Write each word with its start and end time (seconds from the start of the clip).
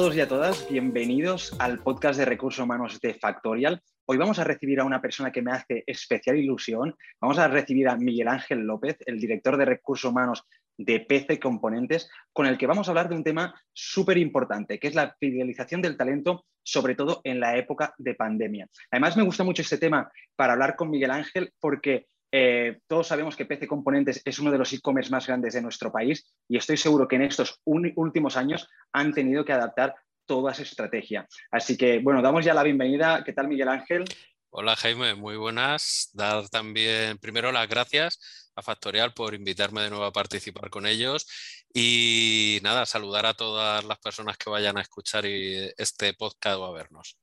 todos 0.00 0.16
y 0.16 0.20
a 0.22 0.28
todas, 0.28 0.66
bienvenidos 0.70 1.54
al 1.58 1.80
podcast 1.80 2.18
de 2.18 2.24
recursos 2.24 2.64
humanos 2.64 2.98
de 3.02 3.12
Factorial. 3.12 3.82
Hoy 4.06 4.16
vamos 4.16 4.38
a 4.38 4.44
recibir 4.44 4.80
a 4.80 4.84
una 4.86 5.02
persona 5.02 5.30
que 5.30 5.42
me 5.42 5.52
hace 5.52 5.84
especial 5.86 6.38
ilusión. 6.38 6.96
Vamos 7.20 7.38
a 7.38 7.48
recibir 7.48 7.86
a 7.86 7.98
Miguel 7.98 8.28
Ángel 8.28 8.60
López, 8.60 8.96
el 9.04 9.20
director 9.20 9.58
de 9.58 9.66
recursos 9.66 10.10
humanos 10.10 10.44
de 10.78 11.00
PC 11.00 11.38
Componentes, 11.38 12.08
con 12.32 12.46
el 12.46 12.56
que 12.56 12.66
vamos 12.66 12.88
a 12.88 12.92
hablar 12.92 13.10
de 13.10 13.14
un 13.14 13.24
tema 13.24 13.54
súper 13.74 14.16
importante, 14.16 14.78
que 14.78 14.88
es 14.88 14.94
la 14.94 15.14
fidelización 15.20 15.82
del 15.82 15.98
talento, 15.98 16.46
sobre 16.62 16.94
todo 16.94 17.20
en 17.22 17.38
la 17.38 17.58
época 17.58 17.94
de 17.98 18.14
pandemia. 18.14 18.70
Además, 18.90 19.18
me 19.18 19.22
gusta 19.22 19.44
mucho 19.44 19.60
este 19.60 19.76
tema 19.76 20.10
para 20.34 20.54
hablar 20.54 20.76
con 20.76 20.88
Miguel 20.88 21.10
Ángel 21.10 21.52
porque 21.60 22.06
eh, 22.32 22.80
todos 22.86 23.08
sabemos 23.08 23.36
que 23.36 23.44
PC 23.44 23.66
Componentes 23.66 24.22
es 24.24 24.38
uno 24.38 24.50
de 24.50 24.58
los 24.58 24.72
e-commerce 24.72 25.10
más 25.10 25.26
grandes 25.26 25.54
de 25.54 25.62
nuestro 25.62 25.90
país 25.90 26.32
y 26.48 26.56
estoy 26.56 26.76
seguro 26.76 27.08
que 27.08 27.16
en 27.16 27.22
estos 27.22 27.60
últimos 27.64 28.36
años 28.36 28.68
han 28.92 29.12
tenido 29.12 29.44
que 29.44 29.52
adaptar 29.52 29.94
toda 30.26 30.52
esa 30.52 30.62
estrategia. 30.62 31.26
Así 31.50 31.76
que, 31.76 31.98
bueno, 31.98 32.22
damos 32.22 32.44
ya 32.44 32.54
la 32.54 32.62
bienvenida. 32.62 33.24
¿Qué 33.24 33.32
tal, 33.32 33.48
Miguel 33.48 33.68
Ángel? 33.68 34.04
Hola, 34.50 34.76
Jaime, 34.76 35.14
muy 35.14 35.36
buenas. 35.36 36.10
Dar 36.12 36.48
también 36.48 37.18
primero 37.18 37.50
las 37.50 37.68
gracias 37.68 38.50
a 38.54 38.62
Factorial 38.62 39.12
por 39.12 39.34
invitarme 39.34 39.82
de 39.82 39.90
nuevo 39.90 40.04
a 40.04 40.12
participar 40.12 40.70
con 40.70 40.86
ellos 40.86 41.26
y 41.72 42.60
nada, 42.62 42.86
saludar 42.86 43.26
a 43.26 43.34
todas 43.34 43.84
las 43.84 43.98
personas 43.98 44.36
que 44.36 44.50
vayan 44.50 44.76
a 44.76 44.82
escuchar 44.82 45.24
este 45.26 46.14
podcast 46.14 46.58
o 46.58 46.64
a 46.64 46.72
vernos. 46.72 47.16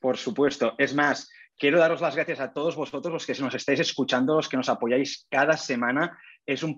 Por 0.00 0.18
supuesto. 0.18 0.74
Es 0.78 0.94
más, 0.94 1.30
Quiero 1.62 1.78
daros 1.78 2.00
las 2.00 2.16
gracias 2.16 2.40
a 2.40 2.52
todos 2.52 2.74
vosotros, 2.74 3.12
los 3.12 3.24
que 3.24 3.40
nos 3.40 3.54
estáis 3.54 3.78
escuchando, 3.78 4.34
los 4.34 4.48
que 4.48 4.56
nos 4.56 4.68
apoyáis 4.68 5.28
cada 5.30 5.56
semana. 5.56 6.18
Es 6.44 6.64
un, 6.64 6.76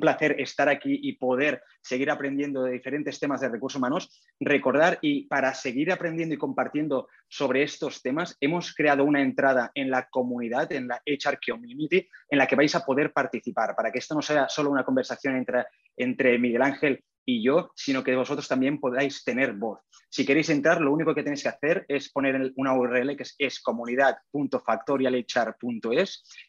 placer 0.00 0.34
estar 0.40 0.68
aquí 0.68 0.98
y 1.00 1.12
poder 1.12 1.62
seguir 1.80 2.10
aprendiendo 2.10 2.64
de 2.64 2.72
diferentes 2.72 3.20
temas 3.20 3.40
de 3.40 3.50
recursos 3.50 3.78
humanos. 3.78 4.10
Recordar 4.40 4.98
y 5.00 5.28
para 5.28 5.54
seguir 5.54 5.92
aprendiendo 5.92 6.34
y 6.34 6.38
compartiendo 6.38 7.06
sobre 7.28 7.62
estos 7.62 8.02
temas, 8.02 8.36
hemos 8.40 8.74
creado 8.74 9.04
una 9.04 9.22
entrada 9.22 9.70
en 9.76 9.90
la 9.90 10.08
comunidad, 10.08 10.72
en 10.72 10.88
la 10.88 11.00
HR 11.06 11.38
Community, 11.46 12.08
en 12.30 12.38
la 12.38 12.48
que 12.48 12.56
vais 12.56 12.74
a 12.74 12.84
poder 12.84 13.12
participar, 13.12 13.76
para 13.76 13.92
que 13.92 14.00
esto 14.00 14.16
no 14.16 14.22
sea 14.22 14.48
solo 14.48 14.72
una 14.72 14.84
conversación 14.84 15.36
entre, 15.36 15.66
entre 15.96 16.36
Miguel 16.40 16.62
Ángel 16.62 17.04
y 17.24 17.44
yo, 17.44 17.70
sino 17.76 18.02
que 18.02 18.16
vosotros 18.16 18.48
también 18.48 18.80
podáis 18.80 19.22
tener 19.22 19.52
voz. 19.52 19.78
Si 20.14 20.24
queréis 20.24 20.48
entrar, 20.48 20.80
lo 20.80 20.92
único 20.92 21.12
que 21.12 21.24
tenéis 21.24 21.42
que 21.42 21.48
hacer 21.48 21.84
es 21.88 22.08
poner 22.08 22.52
una 22.54 22.72
URL 22.72 23.16
que 23.16 23.24
es, 23.24 23.34
es 23.36 23.60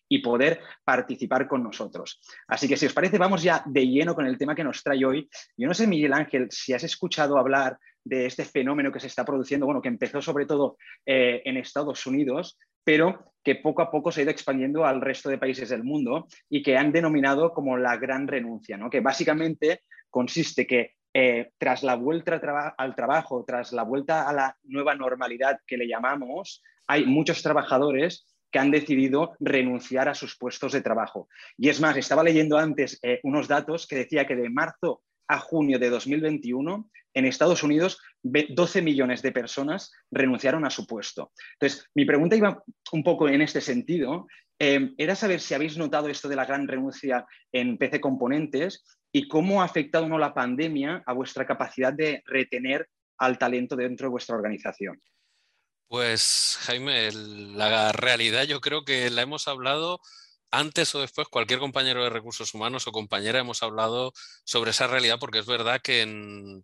y 0.08 0.19
poder 0.19 0.59
participar 0.83 1.47
con 1.47 1.63
nosotros. 1.63 2.21
Así 2.47 2.67
que 2.67 2.77
si 2.77 2.86
os 2.86 2.93
parece, 2.93 3.17
vamos 3.17 3.41
ya 3.41 3.63
de 3.66 3.88
lleno 3.88 4.13
con 4.13 4.27
el 4.27 4.38
tema 4.38 4.53
que 4.53 4.63
nos 4.63 4.83
trae 4.83 5.03
hoy. 5.03 5.27
Yo 5.58 5.67
no 5.67 5.73
sé, 5.73 5.88
Miguel 5.88 6.13
Ángel, 6.13 6.45
si 6.52 6.73
has 6.73 6.83
escuchado 6.83 7.39
hablar 7.39 7.80
de 8.03 8.27
este 8.27 8.45
fenómeno 8.45 8.91
que 8.91 8.99
se 8.99 9.08
está 9.08 9.25
produciendo, 9.25 9.66
bueno, 9.66 9.81
que 9.81 9.89
empezó 9.89 10.21
sobre 10.21 10.45
todo 10.45 10.77
eh, 11.03 11.41
en 11.43 11.58
Estados 11.58 12.05
Unidos, 12.05 12.59
pero 12.83 13.33
que 13.43 13.55
poco 13.55 13.81
a 13.81 13.89
poco 13.89 14.11
se 14.11 14.19
ha 14.19 14.23
ido 14.25 14.31
expandiendo 14.31 14.86
al 14.86 15.02
resto 15.02 15.27
de 15.27 15.39
países 15.39 15.69
del 15.69 15.83
mundo 15.83 16.27
y 16.52 16.61
que 16.61 16.77
han 16.77 16.91
denominado 16.91 17.52
como 17.52 17.77
la 17.77 17.97
gran 17.97 18.27
renuncia, 18.27 18.77
¿no? 18.77 18.91
que 18.91 18.99
básicamente 18.99 19.81
consiste 20.11 20.67
que 20.67 20.91
eh, 21.17 21.53
tras 21.58 21.81
la 21.81 21.95
vuelta 21.95 22.41
al 22.77 22.94
trabajo, 22.94 23.45
tras 23.47 23.71
la 23.71 23.83
vuelta 23.83 24.27
a 24.27 24.33
la 24.33 24.58
nueva 24.63 24.95
normalidad 24.95 25.61
que 25.66 25.77
le 25.77 25.88
llamamos, 25.88 26.61
hay 26.88 27.05
muchos 27.05 27.41
trabajadores 27.41 28.27
que 28.52 28.59
han 28.59 28.69
decidido 28.69 29.31
renunciar 29.39 30.09
a 30.09 30.13
sus 30.13 30.38
puestos 30.38 30.73
de 30.73 30.81
trabajo. 30.81 31.30
Y 31.58 31.69
es 31.69 31.80
más, 31.80 31.95
estaba 31.95 32.21
leyendo 32.21 32.58
antes 32.58 32.99
eh, 33.02 33.21
unos 33.23 33.47
datos 33.47 33.88
que 33.88 33.95
decía 33.95 34.27
que 34.27 34.36
de 34.36 34.49
marzo 34.49 35.03
a 35.30 35.39
junio 35.39 35.80
de 35.80 35.89
2021, 35.89 36.92
en 37.14 37.25
Estados 37.25 37.64
Unidos, 37.64 37.98
12 38.21 38.81
millones 38.81 39.21
de 39.21 39.31
personas 39.31 39.93
renunciaron 40.11 40.65
a 40.65 40.70
su 40.70 40.86
puesto. 40.86 41.31
Entonces, 41.54 41.89
mi 41.95 42.04
pregunta 42.04 42.36
iba 42.36 42.61
un 42.92 43.04
poco 43.04 43.30
en 43.30 43.42
este 43.42 43.61
sentido. 43.61 44.27
Eh, 44.59 44.92
era 44.98 45.15
saber 45.15 45.39
si 45.39 45.54
habéis 45.54 45.77
notado 45.77 46.09
esto 46.09 46.27
de 46.27 46.36
la 46.36 46.45
gran 46.45 46.67
renuncia 46.67 47.25
en 47.54 47.77
PC 47.77 48.02
Componentes 48.02 48.83
y 49.15 49.30
cómo 49.30 49.61
ha 49.61 49.65
afectado 49.65 50.09
no 50.09 50.17
la 50.17 50.33
pandemia 50.33 51.02
a 51.05 51.14
vuestra 51.14 51.45
capacidad 51.45 51.93
de 51.93 52.21
retener 52.26 52.89
al 53.17 53.37
talento 53.37 53.77
dentro 53.77 54.08
de 54.08 54.11
vuestra 54.11 54.36
organización. 54.36 55.02
Pues 55.87 56.58
Jaime, 56.64 57.09
la 57.14 57.93
realidad 57.93 58.43
yo 58.43 58.59
creo 58.59 58.83
que 58.83 59.09
la 59.09 59.21
hemos 59.21 59.48
hablado 59.48 60.02
antes 60.52 60.93
o 60.95 60.99
después, 60.99 61.30
cualquier 61.30 61.59
compañero 61.59 62.04
de 62.04 62.09
recursos 62.09 62.54
humanos 62.54 62.87
o 62.87 62.92
compañera 62.92 63.39
hemos 63.39 63.64
hablado 63.64 64.11
sobre 64.43 64.71
esa 64.71 64.87
realidad 64.87 65.15
porque 65.17 65.39
es 65.39 65.45
verdad 65.45 65.80
que 65.81 66.02
en 66.02 66.61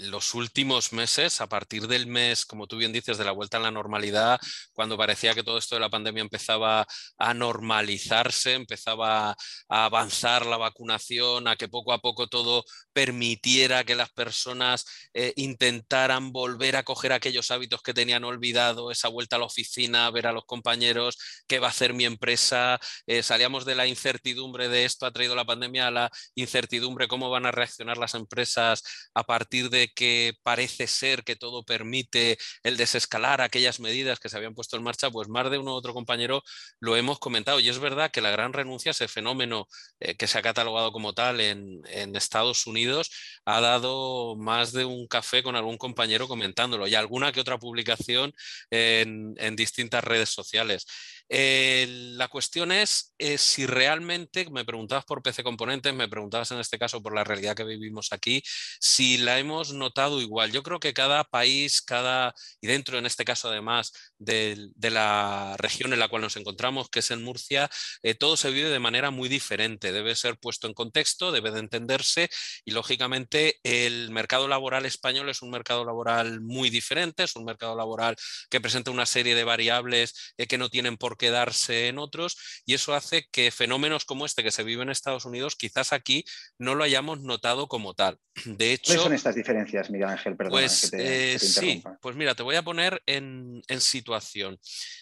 los 0.00 0.34
últimos 0.34 0.92
meses, 0.92 1.40
a 1.40 1.48
partir 1.48 1.86
del 1.88 2.06
mes, 2.06 2.44
como 2.46 2.66
tú 2.66 2.76
bien 2.76 2.92
dices, 2.92 3.18
de 3.18 3.24
la 3.24 3.32
vuelta 3.32 3.56
a 3.56 3.60
la 3.60 3.70
normalidad, 3.70 4.40
cuando 4.72 4.96
parecía 4.96 5.34
que 5.34 5.42
todo 5.42 5.58
esto 5.58 5.74
de 5.76 5.80
la 5.80 5.90
pandemia 5.90 6.22
empezaba 6.22 6.86
a 7.18 7.34
normalizarse, 7.34 8.54
empezaba 8.54 9.30
a 9.68 9.84
avanzar 9.84 10.46
la 10.46 10.56
vacunación, 10.56 11.48
a 11.48 11.56
que 11.56 11.68
poco 11.68 11.92
a 11.92 11.98
poco 11.98 12.28
todo 12.28 12.64
permitiera 12.92 13.84
que 13.84 13.94
las 13.94 14.10
personas 14.10 14.84
eh, 15.14 15.32
intentaran 15.36 16.32
volver 16.32 16.76
a 16.76 16.82
coger 16.82 17.12
aquellos 17.12 17.50
hábitos 17.50 17.82
que 17.82 17.94
tenían 17.94 18.24
olvidado, 18.24 18.90
esa 18.90 19.08
vuelta 19.08 19.36
a 19.36 19.38
la 19.38 19.46
oficina, 19.46 20.10
ver 20.10 20.26
a 20.26 20.32
los 20.32 20.44
compañeros, 20.44 21.18
qué 21.46 21.58
va 21.58 21.68
a 21.68 21.70
hacer 21.70 21.94
mi 21.94 22.04
empresa, 22.04 22.78
eh, 23.06 23.22
salíamos 23.22 23.64
de 23.64 23.74
la 23.74 23.86
incertidumbre 23.86 24.68
de 24.68 24.84
esto, 24.84 25.06
ha 25.06 25.12
traído 25.12 25.34
la 25.34 25.44
pandemia 25.44 25.88
a 25.88 25.90
la 25.90 26.10
incertidumbre, 26.34 27.08
cómo 27.08 27.30
van 27.30 27.46
a 27.46 27.50
reaccionar 27.50 27.98
las 27.98 28.14
empresas 28.14 28.82
a 29.14 29.24
partir 29.24 29.69
de 29.70 29.88
que 29.94 30.34
parece 30.42 30.86
ser 30.86 31.24
que 31.24 31.36
todo 31.36 31.64
permite 31.64 32.38
el 32.62 32.76
desescalar 32.76 33.40
aquellas 33.40 33.80
medidas 33.80 34.18
que 34.20 34.28
se 34.28 34.36
habían 34.36 34.54
puesto 34.54 34.76
en 34.76 34.82
marcha, 34.82 35.10
pues 35.10 35.28
más 35.28 35.50
de 35.50 35.58
uno 35.58 35.72
u 35.72 35.74
otro 35.74 35.94
compañero 35.94 36.42
lo 36.80 36.96
hemos 36.96 37.18
comentado. 37.18 37.60
Y 37.60 37.68
es 37.68 37.78
verdad 37.78 38.10
que 38.10 38.20
la 38.20 38.30
gran 38.30 38.52
renuncia, 38.52 38.90
ese 38.90 39.08
fenómeno 39.08 39.68
eh, 40.00 40.16
que 40.16 40.26
se 40.26 40.38
ha 40.38 40.42
catalogado 40.42 40.92
como 40.92 41.12
tal 41.14 41.40
en, 41.40 41.82
Estados 42.20 42.66
Unidos, 42.66 43.10
ha 43.46 43.60
dado 43.60 44.36
más 44.36 44.72
de 44.72 44.84
un 44.84 45.06
café 45.06 45.42
con 45.42 45.56
algún 45.56 45.78
compañero 45.78 46.28
comentándolo 46.28 46.86
y 46.86 46.94
alguna 46.94 47.32
que 47.32 47.40
otra 47.40 47.58
publicación 47.58 48.32
en, 48.70 49.34
en 49.38 49.56
distintas 49.56 50.04
redes 50.04 50.28
sociales. 50.30 50.86
Eh, 51.32 51.86
la 52.16 52.26
cuestión 52.26 52.72
es 52.72 53.14
eh, 53.18 53.38
si 53.38 53.64
realmente, 53.64 54.50
me 54.50 54.64
preguntabas 54.64 55.04
por 55.04 55.22
PC 55.22 55.44
Componentes, 55.44 55.94
me 55.94 56.08
preguntabas 56.08 56.50
en 56.50 56.58
este 56.58 56.76
caso 56.76 57.00
por 57.00 57.14
la 57.14 57.22
realidad 57.22 57.54
que 57.54 57.62
vivimos 57.62 58.08
aquí, 58.12 58.42
si 58.80 59.16
la 59.16 59.38
hemos 59.38 59.72
notado 59.72 60.20
igual. 60.20 60.50
Yo 60.50 60.64
creo 60.64 60.80
que 60.80 60.92
cada 60.92 61.22
país, 61.22 61.82
cada, 61.82 62.34
y 62.60 62.66
dentro 62.66 62.98
en 62.98 63.06
este 63.06 63.24
caso 63.24 63.48
además 63.48 63.92
de, 64.18 64.70
la 64.80 65.54
región 65.58 65.92
en 65.92 66.00
la 66.00 66.08
cual 66.08 66.22
nos 66.22 66.36
encontramos, 66.36 66.90
que 66.90 66.98
es 66.98 67.10
en 67.12 67.22
Murcia, 67.22 67.70
eh, 68.02 68.14
todo 68.14 68.36
se 68.36 68.50
vive 68.50 68.68
de 68.68 68.80
manera 68.80 69.12
muy 69.12 69.28
diferente. 69.28 69.92
Debe 69.92 70.16
ser 70.16 70.36
puesto 70.36 70.66
en 70.66 70.74
contexto, 70.74 71.30
debe 71.30 71.52
de 71.52 71.60
entenderse 71.60 72.28
y 72.64 72.72
lógicamente 72.72 73.60
el 73.62 74.10
mercado 74.10 74.48
laboral 74.48 74.84
español 74.84 75.28
es 75.28 75.42
un 75.42 75.50
mercado 75.50 75.84
laboral 75.84 76.40
muy 76.40 76.70
diferente, 76.70 77.22
es 77.22 77.36
un 77.36 77.44
mercado 77.44 77.76
laboral 77.76 78.16
que 78.50 78.60
presenta 78.60 78.90
una 78.90 79.06
serie 79.06 79.36
de 79.36 79.44
variables 79.44 80.34
que 80.48 80.58
no 80.58 80.68
tienen 80.68 80.96
por 80.96 81.19
quedarse 81.20 81.88
en 81.88 81.98
otros 81.98 82.62
y 82.64 82.72
eso 82.72 82.94
hace 82.94 83.26
que 83.30 83.50
fenómenos 83.50 84.06
como 84.06 84.24
este 84.24 84.42
que 84.42 84.50
se 84.50 84.62
vive 84.62 84.82
en 84.82 84.88
Estados 84.88 85.26
Unidos 85.26 85.54
quizás 85.54 85.92
aquí 85.92 86.24
no 86.58 86.74
lo 86.74 86.82
hayamos 86.82 87.20
notado 87.20 87.68
como 87.68 87.92
tal. 87.92 88.18
De 88.46 88.72
hecho, 88.72 88.86
¿Cuáles 88.86 89.02
son 89.02 89.12
estas 89.12 89.34
diferencias, 89.34 89.90
Miguel 89.90 90.08
Ángel? 90.08 90.36
pues 90.36 90.92
eh, 90.94 91.38
sí, 91.38 91.82
pues 92.00 92.16
mira, 92.16 92.34
te 92.34 92.42
voy 92.42 92.56
a 92.56 92.62
poner 92.62 93.02
en, 93.06 93.62
situación. 93.78 94.58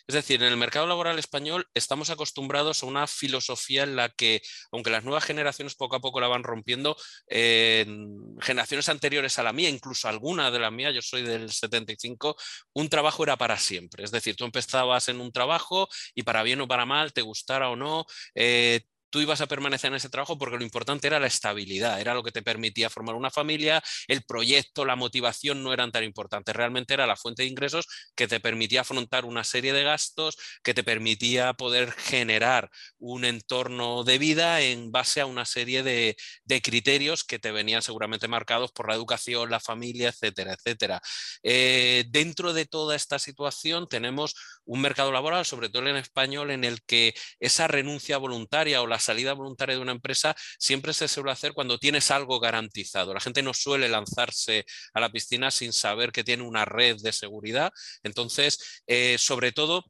Es 0.07 0.15
decir, 0.15 0.43
en 0.43 0.49
el 0.49 0.57
mercado 0.57 0.87
laboral 0.87 1.19
español 1.19 1.69
estamos 1.75 2.11
acostumbrados 2.11 2.83
a 2.83 2.87
una 2.87 3.07
filosofía 3.07 3.85
en 3.85 3.95
la 3.95 4.09
que, 4.09 4.43
aunque 4.73 4.91
las 4.91 5.05
nuevas 5.05 5.25
generaciones 5.25 5.75
poco 5.75 5.97
a 5.97 6.01
poco 6.01 6.21
la 6.21 6.29
van 6.29 6.43
rompiendo, 6.43 6.97
en 7.29 8.37
generaciones 8.41 8.89
anteriores 8.89 9.39
a 9.39 9.43
la 9.43 9.53
mía, 9.53 9.69
incluso 9.69 10.09
alguna 10.09 10.51
de 10.51 10.59
la 10.59 10.71
mía, 10.71 10.91
yo 10.91 11.03
soy 11.03 11.23
del 11.23 11.53
75, 11.53 12.37
un 12.75 12.89
trabajo 12.89 13.23
era 13.23 13.37
para 13.37 13.57
siempre. 13.59 14.05
Es 14.05 14.11
decir, 14.11 14.37
tú 14.37 14.45
empezabas 14.45 15.09
en 15.09 15.21
un 15.21 15.33
trabajo 15.33 15.89
y 16.15 16.23
para 16.23 16.43
bien 16.43 16.61
o 16.61 16.69
para 16.69 16.87
mal, 16.87 17.13
te 17.13 17.23
gustara 17.23 17.71
o 17.71 17.77
no, 17.77 18.07
eh, 18.35 18.83
tú 19.11 19.21
ibas 19.21 19.41
a 19.41 19.47
permanecer 19.47 19.89
en 19.89 19.97
ese 19.97 20.09
trabajo 20.09 20.39
porque 20.39 20.57
lo 20.57 20.63
importante 20.63 21.07
era 21.07 21.21
la 21.21 21.27
estabilidad, 21.27 22.01
era 22.01 22.15
lo 22.15 22.23
que 22.23 22.33
te 22.33 22.43
permitía 22.43 22.91
formar 22.91 23.15
una 23.15 23.31
familia, 23.31 23.83
el 24.07 24.23
proyecto, 24.23 24.85
la 24.85 24.97
motivación 24.97 25.63
no 25.63 25.73
eran 25.73 25.93
tan 25.93 26.05
importantes, 26.05 26.55
realmente 26.55 26.95
era 26.95 27.07
la 27.07 27.17
fuente 27.17 27.43
de 27.43 27.49
ingresos 27.49 27.87
que 28.15 28.29
te 28.29 28.41
permitía 28.41 28.83
afrontar 28.83 29.25
una 29.25 29.45
serie 29.45 29.73
de 29.73 29.85
gastos, 29.85 30.37
que 30.63 30.75
te 30.75 30.85
permitía 30.85 31.55
poder 31.55 31.93
generar 31.93 32.71
un 32.99 33.25
entorno 33.25 34.05
de 34.05 34.19
vida 34.19 34.61
en 34.61 34.91
base 34.93 35.21
a 35.21 35.27
una 35.27 35.45
serie 35.45 35.83
de, 35.83 36.17
criterios 36.63 37.25
que 37.25 37.39
te 37.39 37.53
venían 37.53 37.83
seguramente 37.83 38.27
marcados 38.27 38.73
por 38.73 38.89
la 38.89 38.95
educación, 38.95 39.49
la 39.49 39.61
familia, 39.61 40.09
etcétera, 40.09 40.55
etcétera. 40.55 41.01
Eh, 41.43 42.05
dentro 42.09 42.53
de 42.53 42.67
toda 42.67 42.97
esta 42.97 43.19
situación 43.19 43.89
tenemos 43.89 44.35
un 44.69 44.81
mercado 44.81 45.11
laboral, 45.11 45.45
sobre 45.45 45.69
todo 45.69 45.87
en 45.89 45.97
español, 45.97 46.51
en 46.51 46.65
el 46.65 46.83
que 46.83 47.15
esa 47.41 47.67
renuncia 47.69 48.19
voluntaria 48.19 48.83
o 48.83 48.87
la 48.87 48.99
salida 48.99 49.33
voluntaria 49.33 49.77
de 49.77 49.83
una 49.83 49.93
empresa 49.93 50.37
siempre 50.59 50.93
se 50.93 51.09
suele 51.09 51.33
hacer 51.33 51.53
cuando 51.55 51.79
tienes 51.79 52.11
algo 52.11 52.39
garantizado. 52.39 53.15
La 53.15 53.21
gente 53.21 53.43
no 53.43 53.55
suele 53.55 53.89
lanzarse 53.89 54.65
a 54.95 55.01
la 55.01 55.11
piscina 55.11 55.51
sin 55.51 55.73
saber 55.73 56.13
que 56.13 56.25
tiene 56.25 56.43
una 56.45 56.65
red 56.65 56.97
de 57.03 57.13
seguridad. 57.13 57.73
Entonces, 58.03 58.83
eh, 58.87 59.17
sobre 59.19 59.53
todo, 59.53 59.85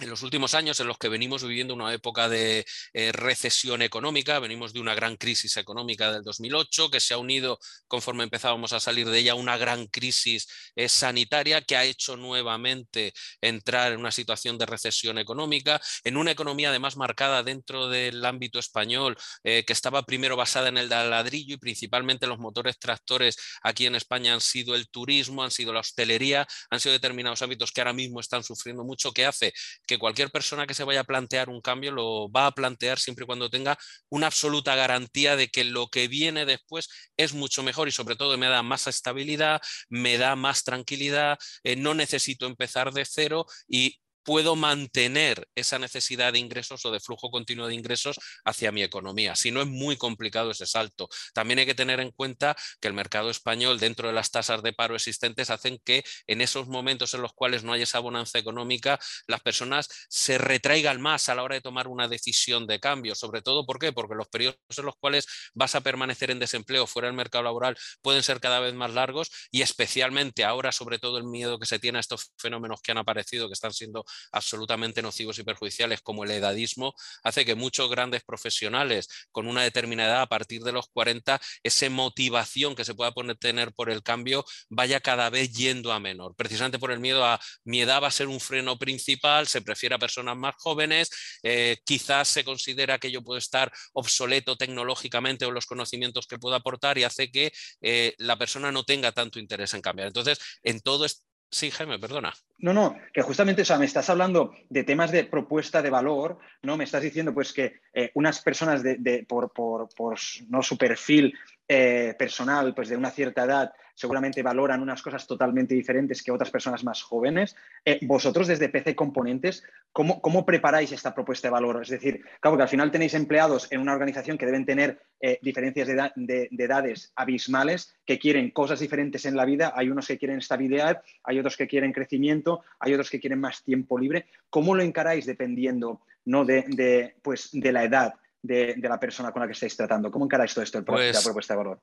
en 0.00 0.10
los 0.10 0.22
últimos 0.22 0.54
años 0.54 0.80
en 0.80 0.88
los 0.88 0.98
que 0.98 1.08
venimos 1.08 1.44
viviendo 1.44 1.72
una 1.72 1.92
época 1.94 2.28
de 2.28 2.66
eh, 2.92 3.12
recesión 3.12 3.80
económica, 3.80 4.40
venimos 4.40 4.72
de 4.72 4.80
una 4.80 4.94
gran 4.94 5.16
crisis 5.16 5.56
económica 5.56 6.10
del 6.12 6.24
2008 6.24 6.90
que 6.90 6.98
se 6.98 7.14
ha 7.14 7.18
unido 7.18 7.60
conforme 7.86 8.24
empezábamos 8.24 8.72
a 8.72 8.80
salir 8.80 9.08
de 9.08 9.20
ella 9.20 9.36
una 9.36 9.56
gran 9.56 9.86
crisis 9.86 10.48
eh, 10.74 10.88
sanitaria 10.88 11.62
que 11.62 11.76
ha 11.76 11.84
hecho 11.84 12.16
nuevamente 12.16 13.12
entrar 13.40 13.92
en 13.92 14.00
una 14.00 14.10
situación 14.10 14.58
de 14.58 14.66
recesión 14.66 15.16
económica, 15.18 15.80
en 16.02 16.16
una 16.16 16.32
economía 16.32 16.70
además 16.70 16.96
marcada 16.96 17.44
dentro 17.44 17.88
del 17.88 18.24
ámbito 18.24 18.58
español 18.58 19.16
eh, 19.44 19.64
que 19.64 19.72
estaba 19.72 20.02
primero 20.02 20.34
basada 20.34 20.68
en 20.68 20.78
el 20.78 20.88
ladrillo 20.88 21.54
y 21.54 21.58
principalmente 21.58 22.26
los 22.26 22.40
motores 22.40 22.80
tractores 22.80 23.36
aquí 23.62 23.86
en 23.86 23.94
España 23.94 24.34
han 24.34 24.40
sido 24.40 24.74
el 24.74 24.88
turismo, 24.88 25.44
han 25.44 25.52
sido 25.52 25.72
la 25.72 25.80
hostelería, 25.80 26.48
han 26.70 26.80
sido 26.80 26.94
determinados 26.94 27.42
ámbitos 27.42 27.70
que 27.70 27.80
ahora 27.80 27.92
mismo 27.92 28.18
están 28.18 28.42
sufriendo 28.42 28.82
mucho, 28.82 29.12
que 29.12 29.24
hace 29.24 29.52
que 29.86 29.98
cualquier 29.98 30.30
persona 30.30 30.66
que 30.66 30.74
se 30.74 30.84
vaya 30.84 31.00
a 31.00 31.04
plantear 31.04 31.48
un 31.48 31.60
cambio 31.60 31.92
lo 31.92 32.30
va 32.30 32.46
a 32.46 32.52
plantear 32.52 32.98
siempre 32.98 33.24
y 33.24 33.26
cuando 33.26 33.50
tenga 33.50 33.78
una 34.08 34.26
absoluta 34.26 34.74
garantía 34.74 35.36
de 35.36 35.48
que 35.48 35.64
lo 35.64 35.88
que 35.88 36.08
viene 36.08 36.46
después 36.46 36.88
es 37.16 37.34
mucho 37.34 37.62
mejor 37.62 37.88
y 37.88 37.92
sobre 37.92 38.16
todo 38.16 38.36
me 38.38 38.48
da 38.48 38.62
más 38.62 38.86
estabilidad, 38.86 39.60
me 39.88 40.18
da 40.18 40.36
más 40.36 40.64
tranquilidad, 40.64 41.38
eh, 41.62 41.76
no 41.76 41.94
necesito 41.94 42.46
empezar 42.46 42.92
de 42.92 43.04
cero 43.04 43.46
y 43.68 44.00
puedo 44.24 44.56
mantener 44.56 45.48
esa 45.54 45.78
necesidad 45.78 46.32
de 46.32 46.38
ingresos 46.38 46.84
o 46.84 46.90
de 46.90 47.00
flujo 47.00 47.30
continuo 47.30 47.66
de 47.66 47.74
ingresos 47.74 48.18
hacia 48.44 48.72
mi 48.72 48.82
economía. 48.82 49.36
Si 49.36 49.50
no 49.50 49.62
es 49.62 49.68
muy 49.68 49.96
complicado 49.96 50.50
ese 50.50 50.66
salto. 50.66 51.08
También 51.32 51.60
hay 51.60 51.66
que 51.66 51.74
tener 51.74 52.00
en 52.00 52.10
cuenta 52.10 52.56
que 52.80 52.88
el 52.88 52.94
mercado 52.94 53.30
español, 53.30 53.78
dentro 53.78 54.08
de 54.08 54.14
las 54.14 54.30
tasas 54.30 54.62
de 54.62 54.72
paro 54.72 54.94
existentes, 54.94 55.50
hacen 55.50 55.78
que 55.84 56.04
en 56.26 56.40
esos 56.40 56.68
momentos 56.68 57.14
en 57.14 57.22
los 57.22 57.32
cuales 57.32 57.64
no 57.64 57.72
hay 57.72 57.82
esa 57.82 57.98
bonanza 57.98 58.38
económica, 58.38 58.98
las 59.26 59.40
personas 59.40 59.88
se 60.08 60.38
retraigan 60.38 61.00
más 61.00 61.28
a 61.28 61.34
la 61.34 61.42
hora 61.42 61.54
de 61.54 61.60
tomar 61.60 61.88
una 61.88 62.08
decisión 62.08 62.66
de 62.66 62.80
cambio. 62.80 63.14
Sobre 63.14 63.42
todo, 63.42 63.66
¿por 63.66 63.78
qué? 63.78 63.92
Porque 63.92 64.14
los 64.14 64.28
periodos 64.28 64.58
en 64.76 64.86
los 64.86 64.96
cuales 64.96 65.26
vas 65.54 65.74
a 65.74 65.80
permanecer 65.82 66.30
en 66.30 66.38
desempleo 66.38 66.86
fuera 66.86 67.08
del 67.08 67.16
mercado 67.16 67.44
laboral 67.44 67.76
pueden 68.02 68.22
ser 68.22 68.40
cada 68.40 68.60
vez 68.60 68.74
más 68.74 68.92
largos 68.92 69.30
y 69.50 69.62
especialmente 69.62 70.44
ahora, 70.44 70.72
sobre 70.72 70.98
todo, 70.98 71.18
el 71.18 71.24
miedo 71.24 71.58
que 71.58 71.66
se 71.66 71.78
tiene 71.78 71.98
a 71.98 72.00
estos 72.00 72.32
fenómenos 72.38 72.80
que 72.82 72.92
han 72.92 72.98
aparecido, 72.98 73.48
que 73.48 73.54
están 73.54 73.72
siendo 73.72 74.04
absolutamente 74.32 75.02
nocivos 75.02 75.38
y 75.38 75.44
perjudiciales 75.44 76.00
como 76.02 76.24
el 76.24 76.30
edadismo, 76.30 76.94
hace 77.22 77.44
que 77.44 77.54
muchos 77.54 77.90
grandes 77.90 78.22
profesionales 78.24 79.08
con 79.30 79.46
una 79.46 79.62
determinada 79.62 80.04
edad 80.04 80.22
a 80.22 80.26
partir 80.26 80.62
de 80.62 80.72
los 80.72 80.88
40, 80.88 81.40
esa 81.62 81.90
motivación 81.90 82.74
que 82.74 82.84
se 82.84 82.94
pueda 82.94 83.12
poner, 83.12 83.36
tener 83.36 83.72
por 83.72 83.90
el 83.90 84.02
cambio 84.02 84.44
vaya 84.68 85.00
cada 85.00 85.30
vez 85.30 85.52
yendo 85.52 85.92
a 85.92 86.00
menor, 86.00 86.34
precisamente 86.36 86.78
por 86.78 86.90
el 86.90 87.00
miedo 87.00 87.24
a 87.24 87.40
mi 87.64 87.80
edad 87.80 88.02
va 88.02 88.08
a 88.08 88.10
ser 88.10 88.28
un 88.28 88.40
freno 88.40 88.78
principal, 88.78 89.46
se 89.46 89.62
prefiere 89.62 89.94
a 89.94 89.98
personas 89.98 90.36
más 90.36 90.54
jóvenes, 90.58 91.10
eh, 91.42 91.78
quizás 91.84 92.28
se 92.28 92.44
considera 92.44 92.98
que 92.98 93.10
yo 93.10 93.22
puedo 93.22 93.38
estar 93.38 93.72
obsoleto 93.92 94.56
tecnológicamente 94.56 95.44
o 95.44 95.50
los 95.50 95.66
conocimientos 95.66 96.26
que 96.26 96.38
puedo 96.38 96.54
aportar 96.56 96.98
y 96.98 97.04
hace 97.04 97.30
que 97.30 97.52
eh, 97.80 98.14
la 98.18 98.36
persona 98.36 98.72
no 98.72 98.84
tenga 98.84 99.12
tanto 99.12 99.38
interés 99.38 99.74
en 99.74 99.82
cambiar. 99.82 100.08
Entonces, 100.08 100.38
en 100.62 100.80
todo 100.80 101.04
esto 101.04 101.22
Sí, 101.50 101.70
Jaime, 101.70 101.98
perdona. 101.98 102.32
No, 102.58 102.72
no, 102.72 102.96
que 103.12 103.22
justamente, 103.22 103.62
o 103.62 103.64
sea, 103.64 103.78
me 103.78 103.84
estás 103.84 104.10
hablando 104.10 104.54
de 104.68 104.82
temas 104.82 105.12
de 105.12 105.24
propuesta 105.24 105.82
de 105.82 105.90
valor, 105.90 106.38
¿no? 106.62 106.76
Me 106.76 106.84
estás 106.84 107.02
diciendo, 107.02 107.32
pues, 107.32 107.52
que 107.52 107.80
eh, 107.92 108.10
unas 108.14 108.40
personas 108.40 108.82
de, 108.82 109.24
por, 109.28 109.52
por, 109.52 109.88
por, 109.94 110.18
¿no? 110.48 110.62
su 110.62 110.76
perfil 110.76 111.32
eh, 111.68 112.14
personal, 112.18 112.74
pues, 112.74 112.88
de 112.88 112.96
una 112.96 113.10
cierta 113.10 113.44
edad, 113.44 113.72
seguramente 113.94 114.42
valoran 114.42 114.82
unas 114.82 115.00
cosas 115.00 115.26
totalmente 115.26 115.74
diferentes 115.74 116.22
que 116.22 116.32
otras 116.32 116.50
personas 116.50 116.84
más 116.84 117.02
jóvenes. 117.02 117.56
Eh, 117.84 118.00
vosotros 118.02 118.48
desde 118.48 118.68
PC 118.68 118.94
Componentes, 118.94 119.62
¿cómo, 119.92 120.20
¿cómo, 120.20 120.44
preparáis 120.44 120.92
esta 120.92 121.14
propuesta 121.14 121.48
de 121.48 121.52
valor? 121.52 121.80
Es 121.82 121.88
decir, 121.88 122.22
claro 122.40 122.56
que 122.56 122.64
al 122.64 122.68
final 122.68 122.90
tenéis 122.90 123.14
empleados 123.14 123.70
en 123.70 123.80
una 123.80 123.92
organización 123.92 124.36
que 124.36 124.46
deben 124.46 124.66
tener 124.66 125.00
eh, 125.20 125.38
diferencias 125.40 125.88
de, 126.16 126.48
edades 126.50 127.12
abismales, 127.16 127.94
que 128.04 128.18
quieren 128.18 128.50
cosas 128.50 128.80
diferentes 128.80 129.24
en 129.24 129.36
la 129.36 129.46
vida. 129.46 129.72
Hay 129.74 129.88
unos 129.88 130.06
que 130.06 130.18
quieren 130.18 130.38
estabilidad, 130.38 131.02
hay 131.22 131.38
otros 131.38 131.56
que 131.56 131.66
quieren 131.66 131.92
crecimiento, 131.92 132.62
hay 132.80 132.92
otros 132.92 133.10
que 133.10 133.20
quieren 133.20 133.40
más 133.40 133.62
tiempo 133.62 133.98
libre. 133.98 134.26
¿Cómo 134.50 134.74
lo 134.74 134.82
encaráis 134.82 135.24
dependiendo 135.24 136.02
¿no? 136.26 136.44
de, 136.44 137.14
pues, 137.22 137.48
de 137.52 137.72
la 137.72 137.84
edad? 137.84 138.14
De, 138.44 138.76
la 138.78 139.00
persona 139.00 139.32
con 139.32 139.40
la 139.40 139.46
que 139.46 139.54
estáis 139.54 139.74
tratando? 139.74 140.10
¿Cómo 140.10 140.26
encaráis 140.26 140.52
todo 140.52 140.62
esto, 140.62 140.78
el 140.78 140.84
pues, 140.84 141.14
la 141.14 141.22
propuesta 141.22 141.54
de 141.54 141.58
valor? 141.58 141.80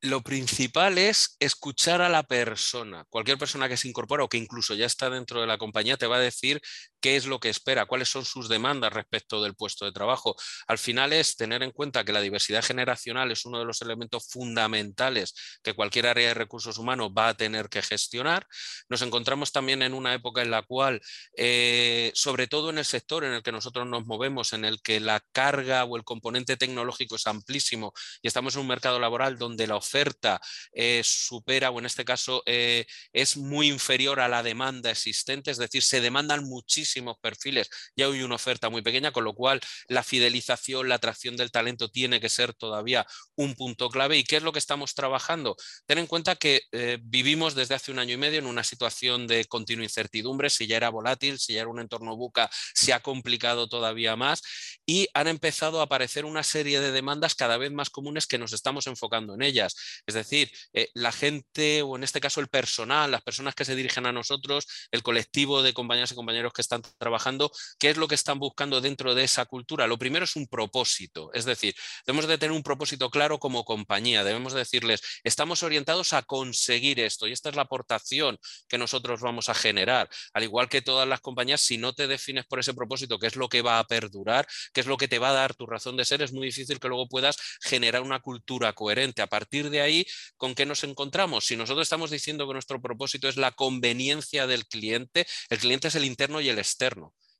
lo 0.00 0.22
principal 0.22 0.96
es 0.96 1.36
escuchar 1.40 2.02
a 2.02 2.08
la 2.08 2.22
persona. 2.22 3.04
Cualquier 3.08 3.36
persona 3.38 3.68
que 3.68 3.76
se 3.76 3.88
incorpora 3.88 4.22
o 4.22 4.28
que 4.28 4.38
incluso 4.38 4.74
ya 4.74 4.86
está 4.86 5.10
dentro 5.10 5.40
de 5.40 5.46
la 5.46 5.58
compañía 5.58 5.96
te 5.96 6.06
va 6.06 6.16
a 6.16 6.20
decir 6.20 6.60
qué 7.00 7.16
es 7.16 7.26
lo 7.26 7.40
que 7.40 7.48
espera, 7.48 7.86
cuáles 7.86 8.08
son 8.08 8.24
sus 8.24 8.48
demandas 8.48 8.92
respecto 8.92 9.42
del 9.42 9.54
puesto 9.54 9.84
de 9.84 9.92
trabajo. 9.92 10.36
Al 10.66 10.78
final 10.78 11.12
es 11.12 11.36
tener 11.36 11.62
en 11.62 11.70
cuenta 11.70 12.04
que 12.04 12.12
la 12.12 12.20
diversidad 12.20 12.64
generacional 12.64 13.30
es 13.30 13.44
uno 13.44 13.58
de 13.58 13.64
los 13.64 13.82
elementos 13.82 14.28
fundamentales 14.30 15.34
que 15.62 15.74
cualquier 15.74 16.06
área 16.06 16.28
de 16.28 16.34
recursos 16.34 16.78
humanos 16.78 17.10
va 17.16 17.28
a 17.28 17.34
tener 17.34 17.68
que 17.68 17.82
gestionar. 17.82 18.46
Nos 18.88 19.02
encontramos 19.02 19.52
también 19.52 19.82
en 19.82 19.94
una 19.94 20.14
época 20.14 20.42
en 20.42 20.50
la 20.50 20.62
cual, 20.62 21.00
eh, 21.36 22.10
sobre 22.14 22.46
todo 22.46 22.70
en 22.70 22.78
el 22.78 22.84
sector 22.84 23.24
en 23.24 23.32
el 23.32 23.42
que 23.42 23.52
nosotros 23.52 23.86
nos 23.86 24.06
movemos, 24.06 24.52
en 24.52 24.64
el 24.64 24.80
que 24.82 25.00
la 25.00 25.20
carga 25.32 25.84
o 25.84 25.96
el 25.96 26.04
componente 26.04 26.56
tecnológico 26.56 27.16
es 27.16 27.26
amplísimo 27.26 27.92
y 28.22 28.28
estamos 28.28 28.54
en 28.54 28.62
un 28.62 28.68
mercado 28.68 28.98
laboral 28.98 29.38
donde 29.38 29.66
la 29.66 29.76
oferta 29.76 30.40
eh, 30.72 31.02
supera 31.04 31.70
o 31.70 31.78
en 31.78 31.86
este 31.86 32.04
caso 32.04 32.42
eh, 32.46 32.86
es 33.12 33.36
muy 33.36 33.68
inferior 33.68 34.20
a 34.20 34.28
la 34.28 34.42
demanda 34.42 34.90
existente, 34.90 35.50
es 35.50 35.58
decir, 35.58 35.82
se 35.82 36.00
demandan 36.00 36.44
muchísimos 36.88 37.18
perfiles 37.20 37.68
y 37.94 38.02
hay 38.02 38.22
una 38.22 38.36
oferta 38.36 38.70
muy 38.70 38.82
pequeña, 38.82 39.12
con 39.12 39.24
lo 39.24 39.34
cual 39.34 39.60
la 39.88 40.02
fidelización, 40.02 40.88
la 40.88 40.96
atracción 40.96 41.36
del 41.36 41.50
talento 41.50 41.88
tiene 41.90 42.20
que 42.20 42.28
ser 42.28 42.54
todavía 42.54 43.06
un 43.36 43.54
punto 43.54 43.90
clave. 43.90 44.16
¿Y 44.16 44.24
qué 44.24 44.36
es 44.36 44.42
lo 44.42 44.52
que 44.52 44.58
estamos 44.58 44.94
trabajando? 44.94 45.56
Ten 45.86 45.98
en 45.98 46.06
cuenta 46.06 46.36
que 46.36 46.62
eh, 46.72 46.98
vivimos 47.02 47.54
desde 47.54 47.74
hace 47.74 47.92
un 47.92 47.98
año 47.98 48.14
y 48.14 48.16
medio 48.16 48.38
en 48.38 48.46
una 48.46 48.64
situación 48.64 49.26
de 49.26 49.44
continua 49.44 49.84
incertidumbre, 49.84 50.50
si 50.50 50.66
ya 50.66 50.76
era 50.76 50.88
volátil, 50.88 51.38
si 51.38 51.54
ya 51.54 51.60
era 51.60 51.70
un 51.70 51.80
entorno 51.80 52.16
buca, 52.16 52.50
se 52.74 52.92
ha 52.92 53.00
complicado 53.00 53.68
todavía 53.68 54.16
más 54.16 54.42
y 54.86 55.08
han 55.14 55.28
empezado 55.28 55.80
a 55.80 55.84
aparecer 55.84 56.24
una 56.24 56.42
serie 56.42 56.80
de 56.80 56.92
demandas 56.92 57.34
cada 57.34 57.58
vez 57.58 57.70
más 57.70 57.90
comunes 57.90 58.26
que 58.26 58.38
nos 58.38 58.52
estamos 58.52 58.86
enfocando 58.86 59.34
en 59.34 59.42
ellas. 59.42 59.74
Es 60.06 60.14
decir, 60.14 60.50
eh, 60.72 60.88
la 60.94 61.12
gente, 61.12 61.82
o 61.82 61.96
en 61.96 62.04
este 62.04 62.20
caso 62.20 62.40
el 62.40 62.48
personal, 62.48 63.10
las 63.10 63.22
personas 63.22 63.54
que 63.54 63.64
se 63.64 63.74
dirigen 63.74 64.06
a 64.06 64.12
nosotros, 64.12 64.66
el 64.90 65.02
colectivo 65.02 65.62
de 65.62 65.74
compañeras 65.74 66.12
y 66.12 66.14
compañeros 66.14 66.52
que 66.52 66.62
están 66.62 66.77
trabajando, 66.98 67.50
¿qué 67.78 67.90
es 67.90 67.96
lo 67.96 68.08
que 68.08 68.14
están 68.14 68.38
buscando 68.38 68.80
dentro 68.80 69.14
de 69.14 69.24
esa 69.24 69.46
cultura? 69.46 69.86
Lo 69.86 69.98
primero 69.98 70.24
es 70.24 70.36
un 70.36 70.46
propósito, 70.46 71.30
es 71.32 71.44
decir, 71.44 71.74
debemos 72.06 72.26
de 72.26 72.38
tener 72.38 72.52
un 72.52 72.62
propósito 72.62 73.10
claro 73.10 73.38
como 73.38 73.64
compañía, 73.64 74.24
debemos 74.24 74.52
decirles, 74.52 75.00
estamos 75.24 75.62
orientados 75.62 76.12
a 76.12 76.22
conseguir 76.22 77.00
esto 77.00 77.26
y 77.26 77.32
esta 77.32 77.48
es 77.48 77.56
la 77.56 77.62
aportación 77.62 78.38
que 78.68 78.78
nosotros 78.78 79.20
vamos 79.20 79.48
a 79.48 79.54
generar. 79.54 80.08
Al 80.32 80.42
igual 80.42 80.68
que 80.68 80.82
todas 80.82 81.08
las 81.08 81.20
compañías, 81.20 81.60
si 81.60 81.78
no 81.78 81.92
te 81.92 82.06
defines 82.06 82.46
por 82.46 82.58
ese 82.58 82.74
propósito, 82.74 83.18
que 83.18 83.26
es 83.26 83.36
lo 83.36 83.48
que 83.48 83.62
va 83.62 83.78
a 83.78 83.84
perdurar, 83.84 84.46
que 84.72 84.80
es 84.80 84.86
lo 84.86 84.96
que 84.96 85.08
te 85.08 85.18
va 85.18 85.30
a 85.30 85.32
dar 85.32 85.54
tu 85.54 85.66
razón 85.66 85.96
de 85.96 86.04
ser, 86.04 86.22
es 86.22 86.32
muy 86.32 86.46
difícil 86.46 86.78
que 86.80 86.88
luego 86.88 87.08
puedas 87.08 87.36
generar 87.60 88.02
una 88.02 88.20
cultura 88.20 88.72
coherente. 88.72 89.22
A 89.22 89.26
partir 89.26 89.70
de 89.70 89.80
ahí, 89.80 90.06
¿con 90.36 90.54
qué 90.54 90.66
nos 90.66 90.84
encontramos? 90.84 91.46
Si 91.46 91.56
nosotros 91.56 91.84
estamos 91.84 92.10
diciendo 92.10 92.46
que 92.46 92.52
nuestro 92.52 92.80
propósito 92.80 93.28
es 93.28 93.36
la 93.36 93.52
conveniencia 93.52 94.46
del 94.46 94.66
cliente, 94.66 95.26
el 95.48 95.58
cliente 95.58 95.88
es 95.88 95.94
el 95.94 96.04
interno 96.04 96.40
y 96.40 96.48
el 96.48 96.58
externo. 96.58 96.67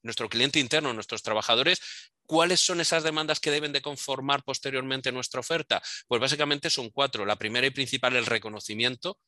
Nuestro 0.02 0.28
cliente 0.28 0.60
interno, 0.60 0.92
nuestros 0.94 1.22
trabajadores, 1.22 1.80
¿Cuáles 2.28 2.60
son 2.60 2.82
esas 2.82 3.04
demandas 3.04 3.40
que 3.40 3.50
deben 3.50 3.72
de 3.72 3.80
conformar 3.80 4.42
posteriormente 4.44 5.10
nuestra 5.12 5.40
oferta? 5.40 5.80
Pues 6.06 6.20
básicamente 6.20 6.68
son 6.68 6.90
cuatro. 6.90 7.24
La 7.24 7.36
primera 7.36 7.66
y 7.66 7.70
principal, 7.70 8.16
el 8.16 8.26
reconocimiento. 8.26 9.18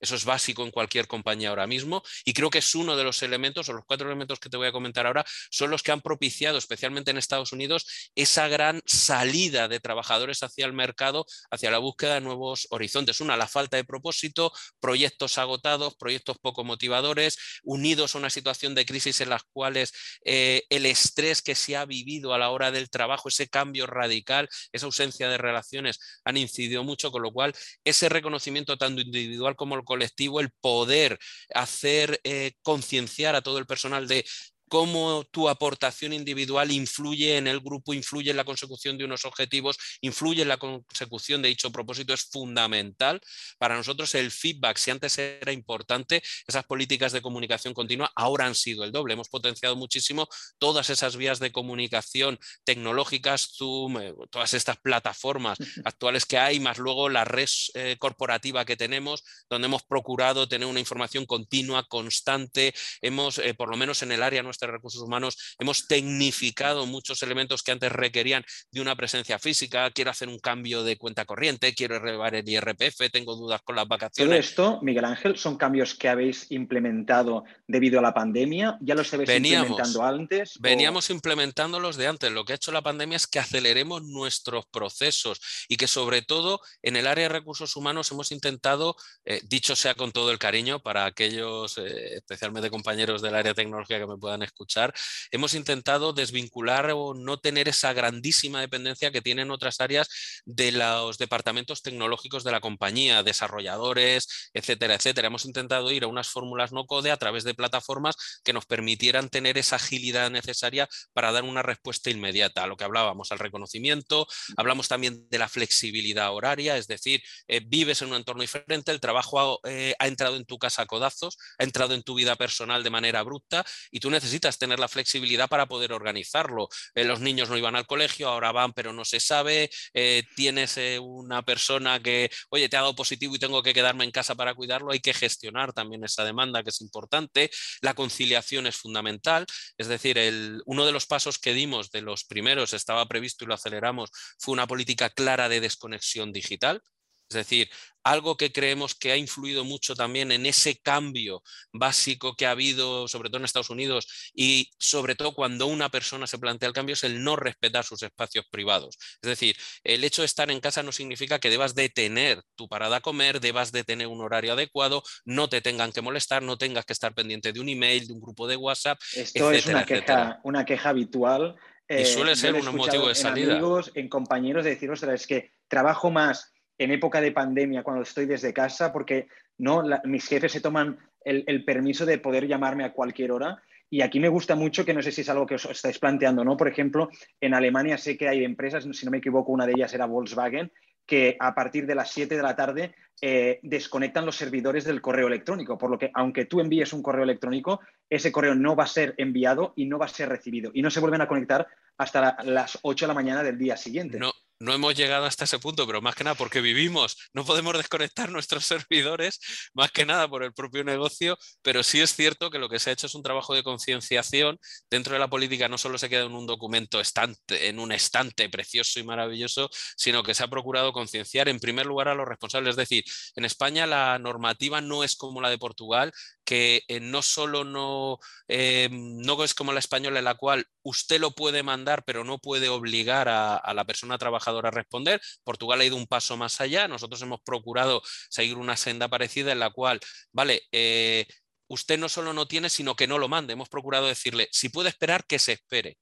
Eso 0.00 0.14
es 0.14 0.24
básico 0.24 0.64
en 0.64 0.70
cualquier 0.70 1.06
compañía 1.06 1.50
ahora 1.50 1.66
mismo 1.66 2.02
y 2.24 2.32
creo 2.32 2.50
que 2.50 2.58
es 2.58 2.74
uno 2.74 2.96
de 2.96 3.04
los 3.04 3.22
elementos 3.22 3.68
o 3.68 3.72
los 3.72 3.84
cuatro 3.84 4.06
elementos 4.06 4.38
que 4.38 4.48
te 4.48 4.56
voy 4.56 4.68
a 4.68 4.72
comentar 4.72 5.06
ahora 5.06 5.24
son 5.50 5.70
los 5.70 5.82
que 5.82 5.92
han 5.92 6.00
propiciado, 6.00 6.58
especialmente 6.58 7.10
en 7.10 7.18
Estados 7.18 7.52
Unidos, 7.52 8.10
esa 8.14 8.48
gran 8.48 8.80
salida 8.86 9.68
de 9.68 9.80
trabajadores 9.80 10.42
hacia 10.42 10.66
el 10.66 10.72
mercado, 10.72 11.26
hacia 11.50 11.70
la 11.70 11.78
búsqueda 11.78 12.14
de 12.14 12.20
nuevos 12.20 12.66
horizontes. 12.70 13.20
Una, 13.20 13.36
la 13.36 13.48
falta 13.48 13.76
de 13.76 13.84
propósito, 13.84 14.52
proyectos 14.80 15.38
agotados, 15.38 15.96
proyectos 15.96 16.38
poco 16.38 16.64
motivadores, 16.64 17.38
unidos 17.62 18.14
a 18.14 18.18
una 18.18 18.30
situación 18.30 18.74
de 18.74 18.86
crisis 18.86 19.20
en 19.20 19.30
las 19.30 19.42
cuales 19.52 19.92
eh, 20.24 20.64
el 20.70 20.86
estrés 20.86 21.42
que 21.42 21.54
se 21.54 21.76
ha 21.76 21.84
vivido 21.84 22.34
a 22.34 22.38
la 22.38 22.50
hora 22.50 22.70
del 22.70 22.90
trabajo, 22.90 23.28
ese 23.28 23.48
cambio 23.48 23.86
radical, 23.86 24.48
esa 24.72 24.86
ausencia 24.86 25.28
de 25.28 25.38
relaciones 25.38 25.98
han 26.24 26.36
incidido 26.36 26.84
mucho, 26.84 27.10
con 27.10 27.22
lo 27.22 27.32
cual 27.32 27.54
ese 27.84 28.08
reconocimiento 28.08 28.76
tanto 28.76 29.00
individual 29.00 29.56
como 29.56 29.74
colectivo, 29.88 30.38
el 30.40 30.50
poder 30.60 31.18
hacer 31.54 32.20
eh, 32.22 32.52
concienciar 32.62 33.34
a 33.34 33.42
todo 33.42 33.58
el 33.58 33.66
personal 33.66 34.06
de 34.06 34.24
cómo 34.68 35.24
tu 35.30 35.48
aportación 35.48 36.12
individual 36.12 36.70
influye 36.70 37.36
en 37.36 37.46
el 37.46 37.60
grupo, 37.60 37.94
influye 37.94 38.30
en 38.30 38.36
la 38.36 38.44
consecución 38.44 38.98
de 38.98 39.04
unos 39.04 39.24
objetivos, 39.24 39.76
influye 40.00 40.42
en 40.42 40.48
la 40.48 40.56
consecución 40.58 41.42
de 41.42 41.48
dicho 41.48 41.72
propósito, 41.72 42.14
es 42.14 42.24
fundamental. 42.24 43.20
Para 43.58 43.76
nosotros 43.76 44.14
el 44.14 44.30
feedback, 44.30 44.76
si 44.76 44.90
antes 44.90 45.18
era 45.18 45.52
importante, 45.52 46.22
esas 46.46 46.64
políticas 46.64 47.12
de 47.12 47.22
comunicación 47.22 47.74
continua 47.74 48.12
ahora 48.14 48.46
han 48.46 48.54
sido 48.54 48.84
el 48.84 48.92
doble. 48.92 49.14
Hemos 49.14 49.28
potenciado 49.28 49.76
muchísimo 49.76 50.28
todas 50.58 50.90
esas 50.90 51.16
vías 51.16 51.38
de 51.38 51.52
comunicación 51.52 52.38
tecnológicas, 52.64 53.52
Zoom, 53.56 54.00
eh, 54.00 54.14
todas 54.30 54.54
estas 54.54 54.76
plataformas 54.76 55.58
actuales 55.84 56.26
que 56.26 56.38
hay, 56.38 56.60
más 56.60 56.78
luego 56.78 57.08
la 57.08 57.24
red 57.24 57.48
eh, 57.74 57.96
corporativa 57.98 58.64
que 58.64 58.76
tenemos, 58.76 59.24
donde 59.48 59.66
hemos 59.66 59.82
procurado 59.84 60.48
tener 60.48 60.66
una 60.66 60.80
información 60.80 61.24
continua, 61.24 61.86
constante. 61.88 62.74
Hemos, 63.00 63.38
eh, 63.38 63.54
por 63.54 63.70
lo 63.70 63.76
menos 63.76 64.02
en 64.02 64.12
el 64.12 64.22
área 64.22 64.42
nuestra 64.42 64.57
de 64.66 64.72
recursos 64.72 65.02
humanos 65.02 65.56
hemos 65.58 65.86
tecnificado 65.86 66.86
muchos 66.86 67.22
elementos 67.22 67.62
que 67.62 67.72
antes 67.72 67.92
requerían 67.92 68.44
de 68.70 68.80
una 68.80 68.96
presencia 68.96 69.38
física. 69.38 69.90
Quiero 69.90 70.10
hacer 70.10 70.28
un 70.28 70.38
cambio 70.38 70.82
de 70.82 70.96
cuenta 70.96 71.24
corriente, 71.24 71.74
quiero 71.74 71.98
relevar 71.98 72.34
el 72.34 72.48
IRPF, 72.48 73.10
tengo 73.12 73.36
dudas 73.36 73.62
con 73.62 73.76
las 73.76 73.88
vacaciones. 73.88 74.28
Todo 74.28 74.38
esto, 74.38 74.80
Miguel 74.82 75.04
Ángel, 75.04 75.36
son 75.36 75.56
cambios 75.56 75.94
que 75.94 76.08
habéis 76.08 76.50
implementado 76.50 77.44
debido 77.66 77.98
a 77.98 78.02
la 78.02 78.14
pandemia. 78.14 78.78
¿Ya 78.80 78.94
los 78.94 79.12
habéis 79.12 79.30
implementando 79.30 80.02
antes? 80.02 80.58
Veníamos 80.60 81.10
implementándolos 81.10 81.96
de 81.96 82.06
antes. 82.06 82.32
Lo 82.32 82.44
que 82.44 82.52
ha 82.52 82.56
hecho 82.56 82.72
la 82.72 82.82
pandemia 82.82 83.16
es 83.16 83.26
que 83.26 83.38
aceleremos 83.38 84.02
nuestros 84.04 84.66
procesos 84.66 85.40
y 85.68 85.76
que 85.76 85.86
sobre 85.86 86.22
todo 86.22 86.60
en 86.82 86.96
el 86.96 87.06
área 87.06 87.24
de 87.24 87.28
recursos 87.28 87.76
humanos 87.76 88.10
hemos 88.10 88.32
intentado, 88.32 88.96
eh, 89.24 89.40
dicho 89.44 89.76
sea 89.76 89.94
con 89.94 90.12
todo 90.12 90.30
el 90.30 90.38
cariño 90.38 90.80
para 90.80 91.04
aquellos, 91.04 91.78
eh, 91.78 92.16
especialmente 92.16 92.70
compañeros 92.70 93.22
del 93.22 93.34
área 93.34 93.54
tecnológica 93.54 93.98
que 93.98 94.06
me 94.06 94.16
puedan 94.16 94.42
escuchar, 94.48 94.92
hemos 95.30 95.54
intentado 95.54 96.12
desvincular 96.12 96.90
o 96.94 97.14
no 97.14 97.38
tener 97.38 97.68
esa 97.68 97.92
grandísima 97.92 98.60
dependencia 98.60 99.10
que 99.10 99.22
tienen 99.22 99.50
otras 99.50 99.80
áreas 99.80 100.08
de 100.44 100.72
los 100.72 101.18
departamentos 101.18 101.82
tecnológicos 101.82 102.44
de 102.44 102.52
la 102.52 102.60
compañía, 102.60 103.22
desarrolladores, 103.22 104.50
etcétera, 104.52 104.94
etcétera. 104.94 105.28
Hemos 105.28 105.44
intentado 105.44 105.90
ir 105.90 106.04
a 106.04 106.08
unas 106.08 106.28
fórmulas 106.28 106.72
no 106.72 106.86
code 106.86 107.10
a 107.10 107.16
través 107.16 107.44
de 107.44 107.54
plataformas 107.54 108.16
que 108.44 108.52
nos 108.52 108.66
permitieran 108.66 109.28
tener 109.28 109.58
esa 109.58 109.76
agilidad 109.76 110.30
necesaria 110.30 110.88
para 111.12 111.32
dar 111.32 111.44
una 111.44 111.62
respuesta 111.62 112.10
inmediata 112.10 112.64
a 112.64 112.66
lo 112.66 112.76
que 112.76 112.84
hablábamos, 112.84 113.32
al 113.32 113.38
reconocimiento, 113.38 114.26
hablamos 114.56 114.88
también 114.88 115.28
de 115.28 115.38
la 115.38 115.48
flexibilidad 115.48 116.32
horaria, 116.32 116.76
es 116.76 116.86
decir, 116.86 117.22
eh, 117.48 117.60
vives 117.64 118.02
en 118.02 118.08
un 118.08 118.16
entorno 118.16 118.42
diferente, 118.42 118.90
el 118.90 119.00
trabajo 119.00 119.60
eh, 119.64 119.94
ha 119.98 120.06
entrado 120.06 120.36
en 120.36 120.44
tu 120.44 120.58
casa 120.58 120.82
a 120.82 120.86
codazos, 120.86 121.36
ha 121.58 121.64
entrado 121.64 121.94
en 121.94 122.02
tu 122.02 122.14
vida 122.14 122.36
personal 122.36 122.82
de 122.82 122.90
manera 122.90 123.20
abrupta 123.20 123.64
y 123.90 124.00
tú 124.00 124.10
necesitas 124.10 124.37
tener 124.40 124.78
la 124.78 124.88
flexibilidad 124.88 125.48
para 125.48 125.66
poder 125.66 125.92
organizarlo. 125.92 126.68
Eh, 126.94 127.04
los 127.04 127.20
niños 127.20 127.48
no 127.48 127.56
iban 127.56 127.76
al 127.76 127.86
colegio, 127.86 128.28
ahora 128.28 128.52
van, 128.52 128.72
pero 128.72 128.92
no 128.92 129.04
se 129.04 129.20
sabe. 129.20 129.70
Eh, 129.94 130.22
tienes 130.36 130.76
eh, 130.76 130.98
una 130.98 131.42
persona 131.42 132.00
que, 132.00 132.30
oye, 132.50 132.68
te 132.68 132.76
ha 132.76 132.80
dado 132.80 132.94
positivo 132.94 133.34
y 133.34 133.38
tengo 133.38 133.62
que 133.62 133.74
quedarme 133.74 134.04
en 134.04 134.10
casa 134.10 134.34
para 134.34 134.54
cuidarlo. 134.54 134.92
Hay 134.92 135.00
que 135.00 135.14
gestionar 135.14 135.72
también 135.72 136.04
esa 136.04 136.24
demanda 136.24 136.62
que 136.62 136.70
es 136.70 136.80
importante. 136.80 137.50
La 137.80 137.94
conciliación 137.94 138.66
es 138.66 138.76
fundamental. 138.76 139.46
Es 139.76 139.88
decir, 139.88 140.18
el, 140.18 140.62
uno 140.66 140.86
de 140.86 140.92
los 140.92 141.06
pasos 141.06 141.38
que 141.38 141.52
dimos 141.54 141.90
de 141.90 142.02
los 142.02 142.24
primeros 142.24 142.72
estaba 142.72 143.06
previsto 143.06 143.44
y 143.44 143.48
lo 143.48 143.54
aceleramos 143.54 144.10
fue 144.38 144.52
una 144.52 144.66
política 144.66 145.10
clara 145.10 145.48
de 145.48 145.60
desconexión 145.60 146.32
digital. 146.32 146.82
Es 147.28 147.36
decir, 147.36 147.68
algo 148.04 148.38
que 148.38 148.52
creemos 148.52 148.94
que 148.94 149.12
ha 149.12 149.16
influido 149.16 149.64
mucho 149.64 149.94
también 149.94 150.32
en 150.32 150.46
ese 150.46 150.78
cambio 150.78 151.42
básico 151.72 152.34
que 152.34 152.46
ha 152.46 152.52
habido, 152.52 153.06
sobre 153.06 153.28
todo 153.28 153.38
en 153.38 153.44
Estados 153.44 153.68
Unidos, 153.68 154.32
y 154.34 154.70
sobre 154.78 155.14
todo 155.14 155.34
cuando 155.34 155.66
una 155.66 155.90
persona 155.90 156.26
se 156.26 156.38
plantea 156.38 156.68
el 156.68 156.72
cambio, 156.72 156.94
es 156.94 157.04
el 157.04 157.22
no 157.22 157.36
respetar 157.36 157.84
sus 157.84 158.02
espacios 158.02 158.46
privados. 158.50 158.96
Es 159.20 159.28
decir, 159.28 159.56
el 159.84 160.04
hecho 160.04 160.22
de 160.22 160.26
estar 160.26 160.50
en 160.50 160.60
casa 160.60 160.82
no 160.82 160.90
significa 160.90 161.38
que 161.38 161.50
debas 161.50 161.74
de 161.74 161.90
tener 161.90 162.42
tu 162.54 162.66
parada 162.66 162.96
a 162.96 163.00
comer, 163.00 163.40
debas 163.40 163.72
de 163.72 163.84
tener 163.84 164.06
un 164.06 164.22
horario 164.22 164.54
adecuado, 164.54 165.02
no 165.26 165.48
te 165.48 165.60
tengan 165.60 165.92
que 165.92 166.00
molestar, 166.00 166.42
no 166.42 166.56
tengas 166.56 166.86
que 166.86 166.94
estar 166.94 167.14
pendiente 167.14 167.52
de 167.52 167.60
un 167.60 167.68
email, 167.68 168.06
de 168.06 168.14
un 168.14 168.20
grupo 168.20 168.46
de 168.46 168.56
WhatsApp. 168.56 168.98
Esto 169.14 169.52
es 169.52 169.66
una 169.66 169.84
queja, 169.84 170.40
una 170.44 170.64
queja 170.64 170.88
habitual. 170.88 171.56
y 171.86 172.06
suele 172.06 172.32
eh, 172.32 172.36
ser 172.36 172.54
un 172.54 172.74
motivo 172.74 173.08
de 173.08 173.14
salida. 173.14 173.52
En 173.52 173.58
amigos, 173.58 173.92
en 173.94 174.08
compañeros, 174.08 174.64
de 174.64 174.70
decir, 174.70 174.90
ostras, 174.90 175.20
es 175.20 175.26
que 175.26 175.52
trabajo 175.68 176.10
más 176.10 176.52
en 176.78 176.92
época 176.92 177.20
de 177.20 177.32
pandemia, 177.32 177.82
cuando 177.82 178.02
estoy 178.02 178.26
desde 178.26 178.52
casa, 178.52 178.92
porque 178.92 179.28
no, 179.58 179.82
mis 180.04 180.26
jefes 180.26 180.52
se 180.52 180.60
toman 180.60 180.98
el, 181.24 181.64
permiso 181.64 182.06
de 182.06 182.18
poder 182.18 182.46
llamarme 182.46 182.84
a 182.84 182.92
cualquier 182.92 183.32
hora. 183.32 183.60
Y 183.90 184.02
aquí 184.02 184.20
me 184.20 184.28
gusta 184.28 184.54
mucho, 184.54 184.84
que 184.84 184.94
no 184.94 185.02
sé 185.02 185.10
si 185.10 185.22
es 185.22 185.28
algo 185.28 185.46
que 185.46 185.56
os 185.56 185.64
estáis 185.64 185.98
planteando, 185.98 186.44
¿no? 186.44 186.56
Por 186.56 186.68
ejemplo, 186.68 187.08
en 187.40 187.54
Alemania 187.54 187.98
sé 187.98 188.16
que 188.16 188.28
hay 188.28 188.44
empresas, 188.44 188.86
si 188.92 189.04
no 189.04 189.10
me 189.10 189.18
equivoco, 189.18 189.50
una 189.50 189.66
de 189.66 189.72
ellas 189.72 189.92
era 189.94 190.06
Volkswagen, 190.06 190.70
que 191.06 191.36
a 191.40 191.54
partir 191.54 191.86
de 191.86 191.94
las 191.94 192.10
7 192.12 192.36
de 192.36 192.42
la 192.42 192.54
tarde 192.54 192.94
eh, 193.22 193.58
desconectan 193.62 194.26
los 194.26 194.36
servidores 194.36 194.84
del 194.84 195.00
correo 195.00 195.26
electrónico, 195.26 195.78
por 195.78 195.90
lo 195.90 195.98
que 195.98 196.10
aunque 196.12 196.44
tú 196.44 196.60
envíes 196.60 196.92
un 196.92 197.02
correo 197.02 197.24
electrónico, 197.24 197.80
ese 198.10 198.30
correo 198.30 198.54
no 198.54 198.76
va 198.76 198.84
a 198.84 198.88
ser 198.88 199.14
enviado 199.16 199.72
y 199.74 199.86
no 199.86 199.98
va 199.98 200.04
a 200.04 200.10
ser 200.10 200.28
recibido 200.28 200.70
y 200.74 200.82
no 200.82 200.90
se 200.90 201.00
vuelven 201.00 201.22
a 201.22 201.26
conectar 201.26 201.66
hasta 201.96 202.36
las 202.44 202.78
8 202.82 203.06
de 203.06 203.08
la 203.08 203.14
mañana 203.14 203.42
del 203.42 203.56
día 203.56 203.78
siguiente. 203.78 204.18
No, 204.18 204.30
no 204.60 204.72
hemos 204.72 204.94
llegado 204.94 205.24
hasta 205.24 205.44
ese 205.44 205.58
punto, 205.58 205.86
pero 205.86 206.00
más 206.00 206.14
que 206.14 206.24
nada 206.24 206.34
porque 206.34 206.60
vivimos, 206.60 207.16
no 207.32 207.44
podemos 207.44 207.76
desconectar 207.76 208.30
nuestros 208.30 208.64
servidores, 208.66 209.40
más 209.74 209.90
que 209.90 210.06
nada 210.06 210.28
por 210.28 210.42
el 210.42 210.52
propio 210.52 210.84
negocio, 210.84 211.38
pero 211.62 211.82
sí 211.82 212.00
es 212.00 212.14
cierto 212.14 212.50
que 212.50 212.58
lo 212.58 212.68
que 212.68 212.78
se 212.78 212.90
ha 212.90 212.92
hecho 212.92 213.06
es 213.06 213.14
un 213.14 213.22
trabajo 213.22 213.54
de 213.54 213.62
concienciación. 213.62 214.58
Dentro 214.90 215.12
de 215.14 215.20
la 215.20 215.28
política 215.28 215.68
no 215.68 215.78
solo 215.78 215.98
se 215.98 216.08
queda 216.08 216.24
en 216.24 216.34
un 216.34 216.46
documento 216.46 217.00
estante, 217.00 217.68
en 217.68 217.78
un 217.78 217.92
estante 217.92 218.48
precioso 218.48 219.00
y 219.00 219.04
maravilloso, 219.04 219.70
sino 219.96 220.22
que 220.22 220.34
se 220.34 220.44
ha 220.44 220.48
procurado 220.48 220.92
concienciar 220.92 221.48
en 221.48 221.60
primer 221.60 221.86
lugar 221.86 222.08
a 222.08 222.14
los 222.14 222.26
responsables. 222.26 222.70
Es 222.70 222.76
decir, 222.76 223.04
en 223.36 223.44
España 223.44 223.86
la 223.86 224.18
normativa 224.18 224.80
no 224.80 225.04
es 225.04 225.16
como 225.16 225.40
la 225.40 225.50
de 225.50 225.58
Portugal, 225.58 226.12
que 226.44 226.82
eh, 226.88 227.00
no 227.00 227.22
solo 227.22 227.64
no, 227.64 228.18
eh, 228.48 228.88
no 228.90 229.44
es 229.44 229.54
como 229.54 229.72
la 229.72 229.80
española 229.80 230.18
en 230.18 230.24
la 230.24 230.34
cual 230.34 230.66
usted 230.82 231.20
lo 231.20 231.32
puede 231.32 231.62
mandar, 231.62 232.04
pero 232.04 232.24
no 232.24 232.38
puede 232.38 232.68
obligar 232.68 233.28
a, 233.28 233.74
la 233.74 233.84
persona 233.84 234.16
a 234.48 234.70
responder. 234.70 235.20
Portugal 235.44 235.80
ha 235.80 235.84
ido 235.84 235.96
un 235.96 236.06
paso 236.06 236.36
más 236.36 236.60
allá. 236.60 236.88
Nosotros 236.88 237.20
hemos 237.22 237.40
procurado 237.42 238.02
seguir 238.30 238.56
una 238.56 238.76
senda 238.76 239.08
parecida 239.08 239.52
en 239.52 239.60
la 239.60 239.70
cual, 239.70 240.00
vale, 240.32 240.62
eh, 240.72 241.26
usted 241.68 241.98
no 241.98 242.08
solo 242.08 242.32
no 242.32 242.48
tiene, 242.48 242.70
sino 242.70 242.96
que 242.96 243.06
no 243.06 243.18
lo 243.18 243.28
mande. 243.28 243.52
Hemos 243.52 243.68
procurado 243.68 244.06
decirle, 244.06 244.48
si 244.52 244.68
puede 244.68 244.88
esperar, 244.88 245.24
que 245.26 245.38
se 245.38 245.52
espere. 245.52 245.98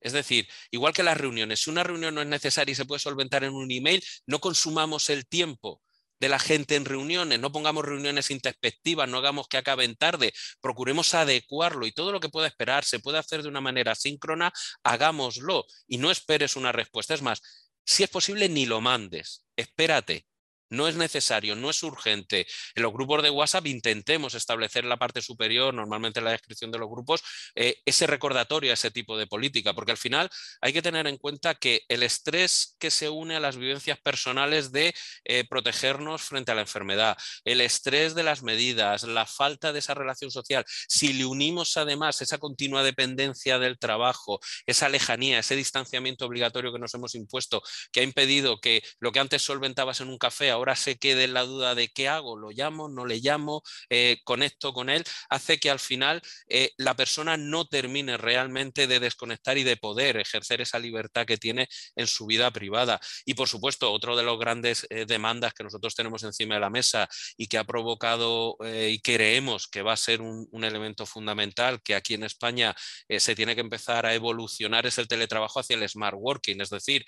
Es 0.00 0.12
decir, 0.12 0.48
igual 0.70 0.94
que 0.94 1.02
las 1.02 1.18
reuniones, 1.18 1.60
si 1.60 1.70
una 1.70 1.82
reunión 1.84 2.14
no 2.14 2.22
es 2.22 2.26
necesaria 2.26 2.72
y 2.72 2.74
se 2.74 2.86
puede 2.86 3.00
solventar 3.00 3.44
en 3.44 3.52
un 3.52 3.70
email, 3.70 4.02
no 4.26 4.40
consumamos 4.40 5.10
el 5.10 5.26
tiempo 5.26 5.82
de 6.20 6.28
la 6.28 6.38
gente 6.38 6.76
en 6.76 6.84
reuniones, 6.84 7.40
no 7.40 7.50
pongamos 7.50 7.84
reuniones 7.84 8.30
introspectivas, 8.30 9.08
no 9.08 9.18
hagamos 9.18 9.48
que 9.48 9.56
acaben 9.56 9.96
tarde, 9.96 10.32
procuremos 10.60 11.14
adecuarlo 11.14 11.86
y 11.86 11.92
todo 11.92 12.12
lo 12.12 12.20
que 12.20 12.28
pueda 12.28 12.46
esperar 12.46 12.84
se 12.84 13.00
puede 13.00 13.18
hacer 13.18 13.42
de 13.42 13.48
una 13.48 13.60
manera 13.60 13.94
síncrona, 13.94 14.52
hagámoslo 14.84 15.64
y 15.88 15.98
no 15.98 16.10
esperes 16.10 16.56
una 16.56 16.72
respuesta. 16.72 17.14
Es 17.14 17.22
más, 17.22 17.42
si 17.84 18.02
es 18.02 18.10
posible, 18.10 18.48
ni 18.48 18.66
lo 18.66 18.80
mandes, 18.80 19.44
espérate, 19.56 20.26
no 20.70 20.88
es 20.88 20.96
necesario, 20.96 21.54
no 21.56 21.70
es 21.70 21.82
urgente. 21.82 22.46
En 22.74 22.82
los 22.82 22.92
grupos 22.92 23.22
de 23.22 23.30
WhatsApp 23.30 23.66
intentemos 23.66 24.34
establecer 24.34 24.84
en 24.84 24.90
la 24.90 24.96
parte 24.96 25.20
superior, 25.20 25.74
normalmente 25.74 26.20
en 26.20 26.24
la 26.24 26.30
descripción 26.32 26.70
de 26.70 26.78
los 26.78 26.88
grupos, 26.88 27.22
eh, 27.54 27.76
ese 27.84 28.06
recordatorio 28.06 28.70
a 28.70 28.74
ese 28.74 28.90
tipo 28.90 29.18
de 29.18 29.26
política, 29.26 29.74
porque 29.74 29.92
al 29.92 29.98
final 29.98 30.30
hay 30.60 30.72
que 30.72 30.82
tener 30.82 31.06
en 31.06 31.18
cuenta 31.18 31.54
que 31.54 31.82
el 31.88 32.02
estrés 32.02 32.76
que 32.78 32.90
se 32.90 33.08
une 33.08 33.36
a 33.36 33.40
las 33.40 33.56
vivencias 33.56 33.98
personales 33.98 34.72
de 34.72 34.94
eh, 35.24 35.44
protegernos 35.48 36.22
frente 36.22 36.52
a 36.52 36.54
la 36.54 36.62
enfermedad, 36.62 37.16
el 37.44 37.60
estrés 37.60 38.14
de 38.14 38.22
las 38.22 38.42
medidas, 38.42 39.02
la 39.02 39.26
falta 39.26 39.72
de 39.72 39.80
esa 39.80 39.94
relación 39.94 40.30
social, 40.30 40.64
si 40.88 41.12
le 41.12 41.24
unimos 41.24 41.76
además 41.76 42.22
esa 42.22 42.38
continua 42.38 42.82
dependencia 42.82 43.58
del 43.58 43.78
trabajo, 43.78 44.40
esa 44.66 44.88
lejanía, 44.88 45.40
ese 45.40 45.56
distanciamiento 45.56 46.26
obligatorio 46.26 46.72
que 46.72 46.78
nos 46.78 46.94
hemos 46.94 47.14
impuesto, 47.14 47.62
que 47.92 48.00
ha 48.00 48.04
impedido 48.04 48.60
que 48.60 48.82
lo 49.00 49.12
que 49.12 49.20
antes 49.20 49.42
solventabas 49.42 50.00
en 50.00 50.08
un 50.08 50.18
café, 50.18 50.50
ahora 50.60 50.76
se 50.76 50.96
quede 50.96 51.24
en 51.24 51.34
la 51.34 51.42
duda 51.42 51.74
de 51.74 51.88
qué 51.88 52.08
hago, 52.08 52.36
lo 52.36 52.50
llamo, 52.50 52.88
no 52.88 53.06
le 53.06 53.18
llamo, 53.18 53.62
eh, 53.88 54.18
conecto 54.24 54.72
con 54.72 54.90
él, 54.90 55.04
hace 55.28 55.58
que 55.58 55.70
al 55.70 55.78
final 55.78 56.22
eh, 56.48 56.72
la 56.76 56.94
persona 56.94 57.36
no 57.36 57.66
termine 57.66 58.16
realmente 58.16 58.86
de 58.86 59.00
desconectar 59.00 59.58
y 59.58 59.64
de 59.64 59.76
poder 59.76 60.18
ejercer 60.18 60.60
esa 60.60 60.78
libertad 60.78 61.26
que 61.26 61.38
tiene 61.38 61.68
en 61.96 62.06
su 62.06 62.26
vida 62.26 62.50
privada. 62.50 63.00
Y 63.24 63.34
por 63.34 63.48
supuesto, 63.48 63.90
otro 63.92 64.16
de 64.16 64.22
los 64.22 64.38
grandes 64.38 64.86
eh, 64.90 65.06
demandas 65.06 65.54
que 65.54 65.64
nosotros 65.64 65.94
tenemos 65.94 66.22
encima 66.22 66.54
de 66.54 66.60
la 66.60 66.70
mesa 66.70 67.08
y 67.36 67.46
que 67.46 67.58
ha 67.58 67.64
provocado 67.64 68.56
y 68.60 69.00
creemos 69.00 69.68
que 69.68 69.82
va 69.82 69.94
a 69.94 69.96
ser 69.96 70.20
un, 70.20 70.46
un 70.50 70.64
elemento 70.64 71.06
fundamental 71.06 71.80
que 71.82 71.94
aquí 71.94 72.14
en 72.14 72.24
España 72.24 72.74
se 73.18 73.34
tiene 73.34 73.54
que 73.54 73.60
empezar 73.60 74.06
a 74.06 74.14
evolucionar 74.14 74.86
es 74.86 74.98
el 74.98 75.08
teletrabajo 75.08 75.60
hacia 75.60 75.76
el 75.76 75.88
smart 75.88 76.16
working. 76.18 76.60
Es 76.60 76.70
decir, 76.70 77.04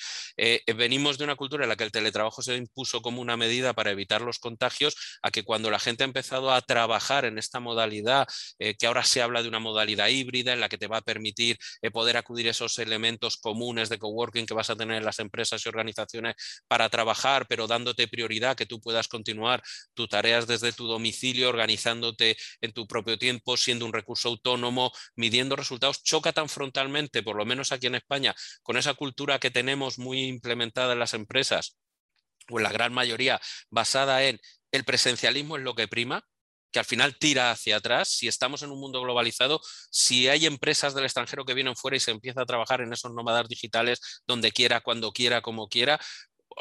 venimos 0.77 1.19
de 1.19 1.25
una 1.25 1.37
cultura 1.37 1.65
en 1.65 1.69
la 1.69 1.77
que 1.77 1.85
el 1.85 1.93
teletrabajo 1.93 2.43
se 2.43 2.57
impuso 2.57 3.03
como 3.03 3.21
una 3.21 3.37
medida 3.43 3.73
para 3.75 3.91
evitar 3.91 4.23
los 4.23 4.39
contagios 4.39 4.95
a 5.23 5.31
que 5.33 5.43
cuando 5.43 5.71
la 5.71 5.79
gente 5.79 6.05
ha 6.05 6.07
empezado 6.13 6.53
a 6.53 6.61
trabajar 6.63 7.25
en 7.25 7.39
esta 7.39 7.59
modalidad, 7.61 8.27
eh, 8.59 8.77
que 8.77 8.87
ahora 8.87 9.05
se 9.05 9.21
habla 9.21 9.43
de 9.43 9.49
una 9.49 9.59
modalidad 9.59 10.09
híbrida 10.09 10.53
en 10.53 10.61
la 10.61 10.69
que 10.69 10.79
te 10.79 10.87
va 10.87 10.99
a 10.99 11.03
permitir 11.03 11.59
eh, 11.83 11.91
poder 11.91 12.17
acudir 12.17 12.47
a 12.47 12.51
esos 12.53 12.79
elementos 12.79 13.37
comunes 13.37 13.89
de 13.89 13.99
coworking 13.99 14.47
que 14.47 14.55
vas 14.55 14.71
a 14.71 14.77
tener 14.77 14.97
en 14.99 15.05
las 15.05 15.19
empresas 15.19 15.65
y 15.65 15.69
organizaciones 15.69 16.35
para 16.69 16.89
trabajar, 16.89 17.47
pero 17.49 17.67
dándote 17.67 18.09
prioridad 18.09 18.57
que 18.57 18.67
tú 18.67 18.81
puedas 18.81 19.09
continuar 19.09 19.63
tus 19.95 20.09
tareas 20.09 20.47
desde 20.47 20.73
tu 20.73 20.87
domicilio, 20.87 21.49
organizándote 21.49 22.37
en 22.61 22.73
tu 22.73 22.87
propio 22.87 23.19
tiempo, 23.19 23.57
siendo 23.57 23.87
un 23.87 23.93
recurso 23.93 24.29
autónomo, 24.29 24.93
midiendo 25.17 25.57
resultados, 25.57 26.03
choca 26.05 26.33
tan 26.33 26.49
frontalmente, 26.49 27.23
por 27.23 27.37
lo 27.37 27.45
menos 27.45 27.73
aquí 27.73 27.87
en 27.89 27.97
España, 27.97 28.35
con 28.63 28.77
esa 28.77 28.95
cultura 28.95 29.39
que 29.39 29.51
tenemos 29.51 29.99
muy 29.99 30.23
implementada 30.25 30.93
en 30.93 30.99
las 30.99 31.15
empresas, 31.15 31.77
o 32.51 32.59
en 32.59 32.65
la 32.65 32.73
gran 32.73 32.93
mayoría, 32.93 33.41
basada 33.71 34.25
en 34.25 34.41
el 34.73 34.85
presencialismo 34.85 35.57
es 35.57 35.63
lo 35.63 35.75
que 35.75 35.89
prima, 35.89 36.25
que 36.73 36.79
al 36.79 36.85
final 36.85 37.17
tira 37.19 37.51
hacia 37.51 37.77
atrás. 37.77 38.09
Si 38.09 38.27
estamos 38.27 38.63
en 38.63 38.71
un 38.71 38.81
mundo 38.81 39.01
globalizado, 39.03 39.61
si 39.91 40.29
hay 40.29 40.47
empresas 40.47 40.95
del 40.95 41.05
extranjero 41.05 41.45
que 41.45 41.55
vienen 41.55 41.77
fuera 41.77 41.97
y 41.97 42.01
se 42.01 42.11
empieza 42.11 42.43
a 42.43 42.47
trabajar 42.47 42.81
en 42.81 42.93
esos 42.93 43.13
nómadas 43.13 43.47
digitales 43.47 44.23
donde 44.27 44.51
quiera, 44.53 44.81
cuando 44.81 45.13
quiera, 45.13 45.43
como 45.43 45.69
quiera, 45.69 46.01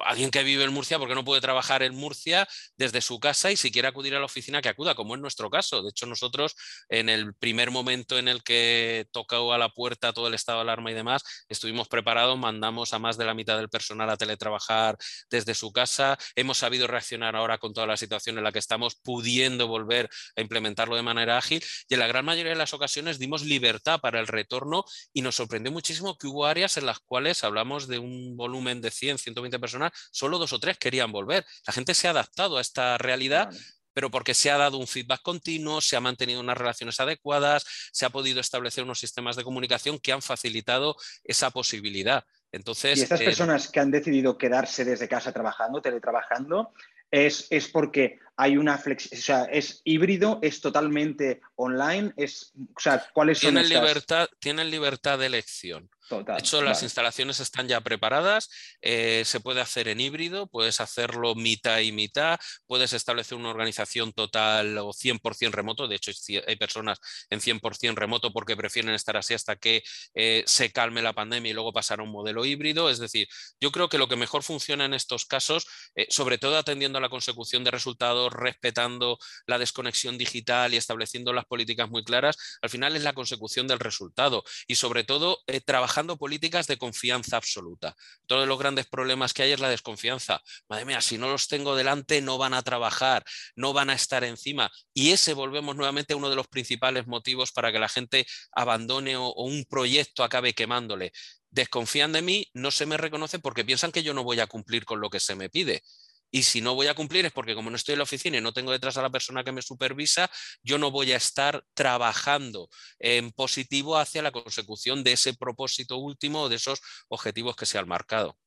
alguien 0.06 0.32
que 0.32 0.44
vive 0.44 0.64
en 0.64 0.74
Murcia, 0.74 1.00
porque 1.00 1.16
no 1.16 1.24
puede 1.24 1.42
trabajar 1.42 1.84
en 1.84 1.96
Murcia 1.96 2.48
desde 2.78 3.02
su 3.02 3.20
casa 3.20 3.52
y 3.52 3.58
si 3.58 3.72
quiere 3.72 3.88
acudir 3.88 4.16
a 4.16 4.20
la 4.20 4.26
oficina, 4.26 4.62
que 4.62 4.70
acuda, 4.70 4.96
como 4.96 5.16
es 5.16 5.22
nuestro 5.22 5.50
caso. 5.50 5.82
De 5.82 5.90
hecho, 5.90 6.06
nosotros 6.06 6.56
en 6.90 7.10
el 7.10 7.34
primer 7.34 7.72
momento 7.72 8.18
en 8.18 8.28
el 8.28 8.44
que 8.44 9.08
tocó 9.12 9.54
a 9.54 9.58
la 9.58 9.70
puerta 9.70 10.14
todo 10.14 10.28
el 10.28 10.34
estado 10.34 10.60
de 10.60 10.64
alarma 10.64 10.92
y 10.92 10.94
demás, 10.94 11.24
estuvimos 11.50 11.88
preparados, 11.88 12.38
mandamos 12.38 12.94
a 12.94 13.00
más 13.00 13.18
de 13.18 13.26
la 13.26 13.34
mitad 13.34 13.58
del 13.58 13.70
personal 13.70 14.10
a 14.10 14.18
teletrabajar 14.18 14.98
desde 15.30 15.54
su 15.54 15.72
casa. 15.72 16.18
Hemos 16.36 16.58
sabido 16.60 16.88
reaccionar 16.88 17.36
ahora 17.36 17.58
con 17.58 17.74
toda 17.74 17.88
la 17.88 17.98
situación 17.98 18.38
en 18.38 18.44
la 18.44 18.52
que 18.52 18.60
estamos, 18.60 18.96
pudiendo 18.96 19.68
volver 19.68 20.10
a 20.36 20.42
implementarlo 20.42 20.96
de 20.96 21.02
manera 21.02 21.38
ágil 21.38 21.64
y 21.88 21.94
en 21.94 22.00
la 22.00 22.08
gran 22.08 22.26
mayoría 22.26 22.52
de 22.52 22.58
las 22.58 22.74
ocasiones 22.74 23.20
dimos 23.20 23.44
libertad 23.44 24.00
para 24.00 24.20
el 24.20 24.28
retorno 24.28 24.86
y 25.14 25.22
nos 25.22 25.36
sorprendió 25.36 25.72
muchísimo 25.72 26.18
que 26.18 26.28
hubo 26.28 26.46
áreas 26.46 26.78
en 26.78 26.86
las 26.86 27.00
cuales 27.00 27.44
hablamos 27.44 27.88
de 27.88 28.00
un 28.00 28.36
volumen 28.38 28.82
de 28.82 28.92
100, 28.92 29.18
120 29.18 29.60
personas 29.60 29.81
solo 30.12 30.38
dos 30.38 30.54
o 30.54 30.60
tres 30.60 30.78
querían 30.78 31.12
volver. 31.12 31.46
La 31.66 31.74
gente 31.74 31.94
se 31.94 32.08
ha 32.08 32.12
adaptado 32.12 32.58
a 32.58 32.62
esta 32.62 32.98
realidad. 32.98 33.50
pero 33.94 34.10
porque 34.10 34.34
se 34.34 34.50
ha 34.50 34.58
dado 34.58 34.78
un 34.78 34.88
feedback 34.88 35.22
continuo, 35.22 35.82
se 35.82 35.98
han 35.98 36.04
mantenido 36.04 36.40
unas 36.40 36.58
relaciones 36.58 36.98
adecuadas, 37.02 37.66
se 37.92 38.06
ha 38.06 38.10
podido 38.10 38.40
establecer 38.40 38.86
unos 38.86 39.00
sistemas 39.00 39.36
de 39.36 39.44
comunicación 39.44 40.00
que 40.00 40.14
han 40.14 40.22
facilitado 40.22 40.96
esa 41.26 41.52
posibilidad. 41.52 42.24
Entonces, 42.54 43.00
y 43.00 43.02
estas 43.02 43.20
eh, 43.20 43.26
personas 43.26 43.68
que 43.68 43.82
han 43.82 43.92
decidido 43.92 44.38
quedarse 44.38 44.86
desde 44.86 45.10
casa 45.10 45.34
trabajando, 45.34 45.82
teletrabajando, 45.82 46.74
es, 47.12 47.48
es 47.50 47.68
porque 47.68 48.20
hay 48.42 48.58
una 48.58 48.76
flexibilidad, 48.80 49.20
o 49.20 49.24
sea, 49.24 49.44
es 49.44 49.82
híbrido, 49.84 50.40
es 50.42 50.62
totalmente 50.62 51.42
online, 51.58 52.12
es, 52.18 52.54
o 52.76 52.80
sea, 52.80 53.06
¿cuáles 53.14 53.38
son 53.38 53.54
tienen 53.54 53.70
libertad, 53.70 54.28
tienen 54.40 54.72
libertad 54.72 55.20
de 55.20 55.28
elección. 55.28 55.88
de 56.10 56.40
hecho, 56.40 56.62
las 56.64 56.82
instalaciones 56.82 57.40
están 57.40 57.68
ya 57.68 57.80
preparadas, 57.82 58.50
eh, 58.82 59.22
se 59.26 59.40
puede 59.40 59.62
hacer 59.62 59.88
en 59.88 60.02
híbrido, 60.02 60.48
puedes 60.48 60.82
hacerlo 60.82 61.36
mitad 61.36 61.80
y 61.82 61.92
mitad, 61.92 62.40
puedes 62.66 62.94
establecer 62.94 63.38
una 63.38 63.50
organización 63.50 64.12
total 64.12 64.76
o 64.80 64.92
100% 64.92 65.52
remoto, 65.52 65.88
de 65.88 65.98
hecho 65.98 66.12
hay 66.48 66.56
personas 66.56 67.00
en 67.30 67.42
100% 67.42 67.94
remoto 67.94 68.34
porque 68.34 68.58
prefieren 68.58 68.96
estar 68.96 69.18
así 69.18 69.36
hasta 69.36 69.56
que 69.56 69.84
eh, 70.16 70.44
se 70.48 70.72
calme 70.72 71.04
la 71.04 71.14
pandemia 71.14 71.52
y 71.52 71.54
luego 71.54 71.72
pasar 71.72 72.00
a 72.00 72.04
un 72.04 72.12
modelo 72.12 72.44
híbrido, 72.44 72.90
es 72.90 72.98
decir, 72.98 73.28
yo 73.60 73.72
creo 73.72 73.88
que 73.88 74.00
lo 74.00 74.08
que 74.08 74.16
mejor 74.16 74.42
funciona 74.42 74.86
en 74.86 74.96
estos 74.96 75.28
casos, 75.28 75.68
eh, 75.96 76.08
sobre 76.10 76.40
todo 76.40 76.58
atendiendo 76.58 76.98
a 76.98 77.02
la 77.02 77.10
consecución 77.10 77.64
de 77.64 77.70
resultados 77.70 78.31
respetando 78.32 79.18
la 79.46 79.58
desconexión 79.58 80.18
digital 80.18 80.74
y 80.74 80.78
estableciendo 80.78 81.34
las 81.34 81.46
políticas 81.46 81.90
muy 81.90 82.04
claras, 82.04 82.38
al 82.62 82.70
final 82.70 82.96
es 82.96 83.04
la 83.04 83.14
consecución 83.14 83.68
del 83.68 83.80
resultado 83.80 84.44
y 84.68 84.76
sobre 84.76 85.04
todo 85.04 85.40
eh, 85.48 85.62
trabajando 85.62 86.18
políticas 86.18 86.68
de 86.68 86.78
confianza 86.78 87.38
absoluta. 87.38 87.96
Todos 88.26 88.48
los 88.48 88.58
grandes 88.60 88.88
problemas 88.88 89.34
que 89.34 89.44
hay 89.44 89.52
es 89.52 89.60
la 89.60 89.70
desconfianza. 89.70 90.42
Madre 90.70 90.86
mía, 90.86 91.02
si 91.02 91.18
no 91.18 91.30
los 91.30 91.48
tengo 91.48 91.76
delante 91.76 92.22
no 92.22 92.38
van 92.38 92.54
a 92.54 92.64
trabajar, 92.64 93.24
no 93.56 93.74
van 93.74 93.90
a 93.90 93.94
estar 93.94 94.24
encima 94.24 94.72
y 94.94 95.12
ese 95.12 95.34
volvemos 95.34 95.76
nuevamente 95.76 96.14
a 96.14 96.18
uno 96.18 96.30
de 96.30 96.36
los 96.36 96.48
principales 96.48 97.08
motivos 97.08 97.52
para 97.52 97.72
que 97.72 97.80
la 97.80 97.90
gente 97.90 98.26
abandone 98.52 99.16
o 99.18 99.34
un 99.34 99.66
proyecto 99.66 100.24
acabe 100.24 100.54
quemándole 100.54 101.12
desconfían 101.52 102.14
de 102.14 102.22
mí, 102.22 102.48
no 102.54 102.72
se 102.72 102.86
me 102.86 102.98
reconoce 102.98 103.40
porque 103.40 103.66
piensan 103.66 103.92
que 103.92 104.04
yo 104.04 104.14
no 104.14 104.24
voy 104.24 104.40
a 104.40 104.48
cumplir 104.48 104.86
con 104.86 105.02
lo 105.02 105.10
que 105.10 105.20
se 105.20 105.36
me 105.36 105.50
pide. 105.50 105.84
Y 106.32 106.44
si 106.44 106.62
no 106.62 106.76
voy 106.76 106.88
a 106.88 106.96
cumplir 106.96 107.26
es 107.26 107.32
porque 107.32 107.54
como 107.54 107.70
no 107.70 107.76
estoy 107.76 107.94
en 107.94 108.00
la 108.00 108.04
oficina 108.04 108.38
y 108.38 108.42
no 108.42 108.54
tengo 108.54 108.72
detrás 108.72 108.98
a 108.98 109.02
la 109.02 109.10
persona 109.10 109.44
que 109.44 109.52
me 109.52 109.62
supervisa, 109.62 110.30
yo 110.64 110.78
no 110.78 110.90
voy 110.90 111.12
a 111.12 111.18
estar 111.18 111.64
trabajando 111.74 112.70
en 113.00 113.32
positivo 113.32 113.98
hacia 113.98 114.22
la 114.22 114.32
consecución 114.32 115.04
de 115.04 115.14
ese 115.14 115.34
propósito 115.34 115.98
último 115.98 116.44
o 116.44 116.50
de 116.50 116.56
esos 116.56 116.82
objetivos 117.10 117.56
que 117.56 117.66
se 117.66 117.78
han 117.78 117.88
marcado. 117.88 118.38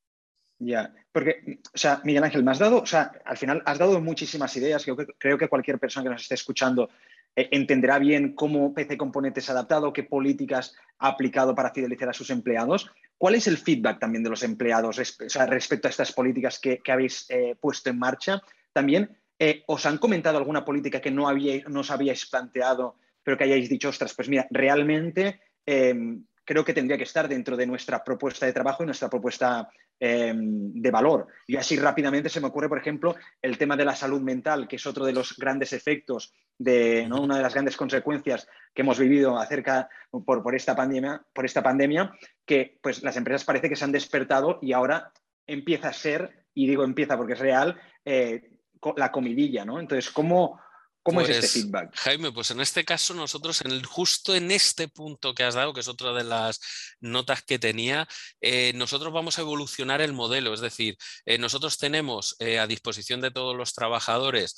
Ya, 0.59 0.95
porque, 1.13 1.61
o 1.75 1.79
sea, 1.79 2.01
Miguel 2.05 2.25
Ángel, 2.25 2.45
me 2.45 2.53
has 2.53 2.59
dado, 2.59 2.81
o 2.81 2.87
sea, 2.87 3.13
al 3.25 3.37
final 3.37 3.63
has 3.67 3.79
dado 3.79 4.01
muchísimas 4.01 4.57
ideas. 4.57 4.85
Que, 4.85 4.95
creo 5.19 5.37
que 5.37 5.49
cualquier 5.49 5.79
persona 5.79 6.05
que 6.05 6.11
nos 6.11 6.23
esté 6.23 6.35
escuchando 6.35 6.89
entenderá 7.37 7.99
bien 7.99 8.35
cómo 8.35 8.75
PC 8.75 8.97
Componentes 8.97 9.49
ha 9.49 9.53
adaptado, 9.53 9.93
qué 9.93 10.05
políticas 10.05 10.75
ha 10.99 11.09
aplicado 11.09 11.55
para 11.55 11.73
fidelizar 11.73 12.09
a 12.09 12.13
sus 12.13 12.31
empleados. 12.31 12.91
¿Cuál 13.19 13.35
es 13.35 13.47
el 13.47 13.59
feedback 13.59 13.99
también 13.99 14.25
de 14.25 14.31
los 14.31 14.43
empleados 14.43 14.97
respecto 14.97 15.89
a 15.89 15.91
estas 15.91 16.13
políticas 16.13 16.59
que, 16.59 16.81
habéis 16.89 17.27
eh, 17.31 17.57
puesto 17.61 17.91
en 17.91 17.99
marcha? 17.99 18.43
También, 18.73 19.17
eh, 19.39 19.63
¿os 19.67 19.87
han 19.87 19.99
comentado 19.99 20.39
alguna 20.39 20.65
política 20.65 21.01
que 21.01 21.11
no, 21.11 21.27
no 21.33 21.81
os 21.81 21.91
habíais 21.91 22.27
planteado, 22.27 22.97
pero 23.23 23.39
que 23.39 23.45
hayáis 23.45 23.69
dicho, 23.69 23.89
ostras, 23.89 24.15
pues 24.15 24.29
mira, 24.29 24.47
realmente 24.51 25.41
em, 25.65 26.25
creo 26.45 26.65
que 26.65 26.75
tendría 26.75 26.97
que 26.97 27.05
estar 27.05 27.29
dentro 27.29 27.57
de 27.57 27.67
nuestra 27.67 28.03
propuesta 28.05 28.47
de 28.47 28.53
trabajo 28.53 28.83
y 28.83 28.87
nuestra 28.87 29.09
propuesta 29.09 29.69
em, 29.99 30.73
de 30.75 30.91
valor. 30.91 31.27
Y 31.47 31.57
así 31.57 31.77
rápidamente 31.77 32.29
se 32.29 32.41
me 32.41 32.49
ocurre, 32.49 32.69
por 32.69 32.79
ejemplo, 32.79 33.17
el 33.41 33.59
tema 33.59 33.77
de 33.77 33.85
la 33.85 33.97
salud 33.97 34.21
mental, 34.21 34.69
que 34.69 34.77
es 34.77 34.87
otro 34.87 35.05
de 35.05 35.13
los 35.13 35.37
grandes 35.37 35.73
efectos, 35.73 36.33
de 36.59 37.09
una 37.11 37.37
de 37.37 37.43
las 37.43 37.55
grandes 37.55 37.77
consecuencias 37.77 38.47
que 38.75 38.83
hemos 38.83 38.99
vivido 38.99 39.39
acerca 39.39 39.89
por, 40.25 40.43
por, 40.43 40.55
esta 40.55 40.77
pandemia, 40.77 41.23
por 41.33 41.45
esta 41.45 41.63
pandemia, 41.63 42.13
que 42.45 42.79
pues 42.83 43.03
las 43.03 43.17
empresas 43.17 43.45
parece 43.45 43.69
que 43.69 43.77
se 43.77 43.85
han 43.85 43.93
despertado 43.93 44.59
y 44.63 44.73
ahora 44.73 45.13
empieza 45.47 45.89
a 45.89 45.93
ser, 45.93 46.47
y 46.55 46.67
digo 46.67 46.85
empieza 46.85 47.17
porque 47.17 47.33
es 47.33 47.39
real, 47.39 47.81
eh, 48.05 48.51
la 48.97 49.11
comidilla, 49.11 49.65
¿no? 49.65 49.81
Entonces, 49.81 50.11
¿cómo, 50.11 50.61
¿Cómo 51.05 51.21
es 51.21 51.29
este 51.29 51.41
pues, 51.41 51.53
feedback? 51.53 51.91
Jaime, 51.97 52.33
pues 52.33 52.51
en 52.51 52.63
este 52.63 52.83
caso 52.83 53.13
nosotros, 53.13 53.61
en 53.61 53.73
el, 53.73 53.85
justo 53.85 54.35
en 54.35 54.51
este 54.51 54.89
punto 54.89 55.35
que 55.35 55.45
has 55.45 55.53
dado, 55.55 55.75
que 55.75 55.81
es 55.81 55.89
otra 55.89 56.15
de 56.15 56.25
las 56.25 56.61
notas 56.99 57.43
que 57.43 57.59
tenía, 57.59 58.09
eh, 58.41 58.73
nosotros 58.75 59.13
vamos 59.13 59.39
a 59.39 59.43
evolucionar 59.43 60.01
el 60.01 60.15
modelo. 60.15 60.55
Es 60.55 60.61
decir, 60.61 60.97
eh, 61.27 61.37
nosotros 61.37 61.77
tenemos 61.77 62.37
eh, 62.39 62.59
a 62.59 62.67
disposición 62.67 63.21
de 63.21 63.31
todos 63.31 63.55
los 63.55 63.75
trabajadores 63.75 64.57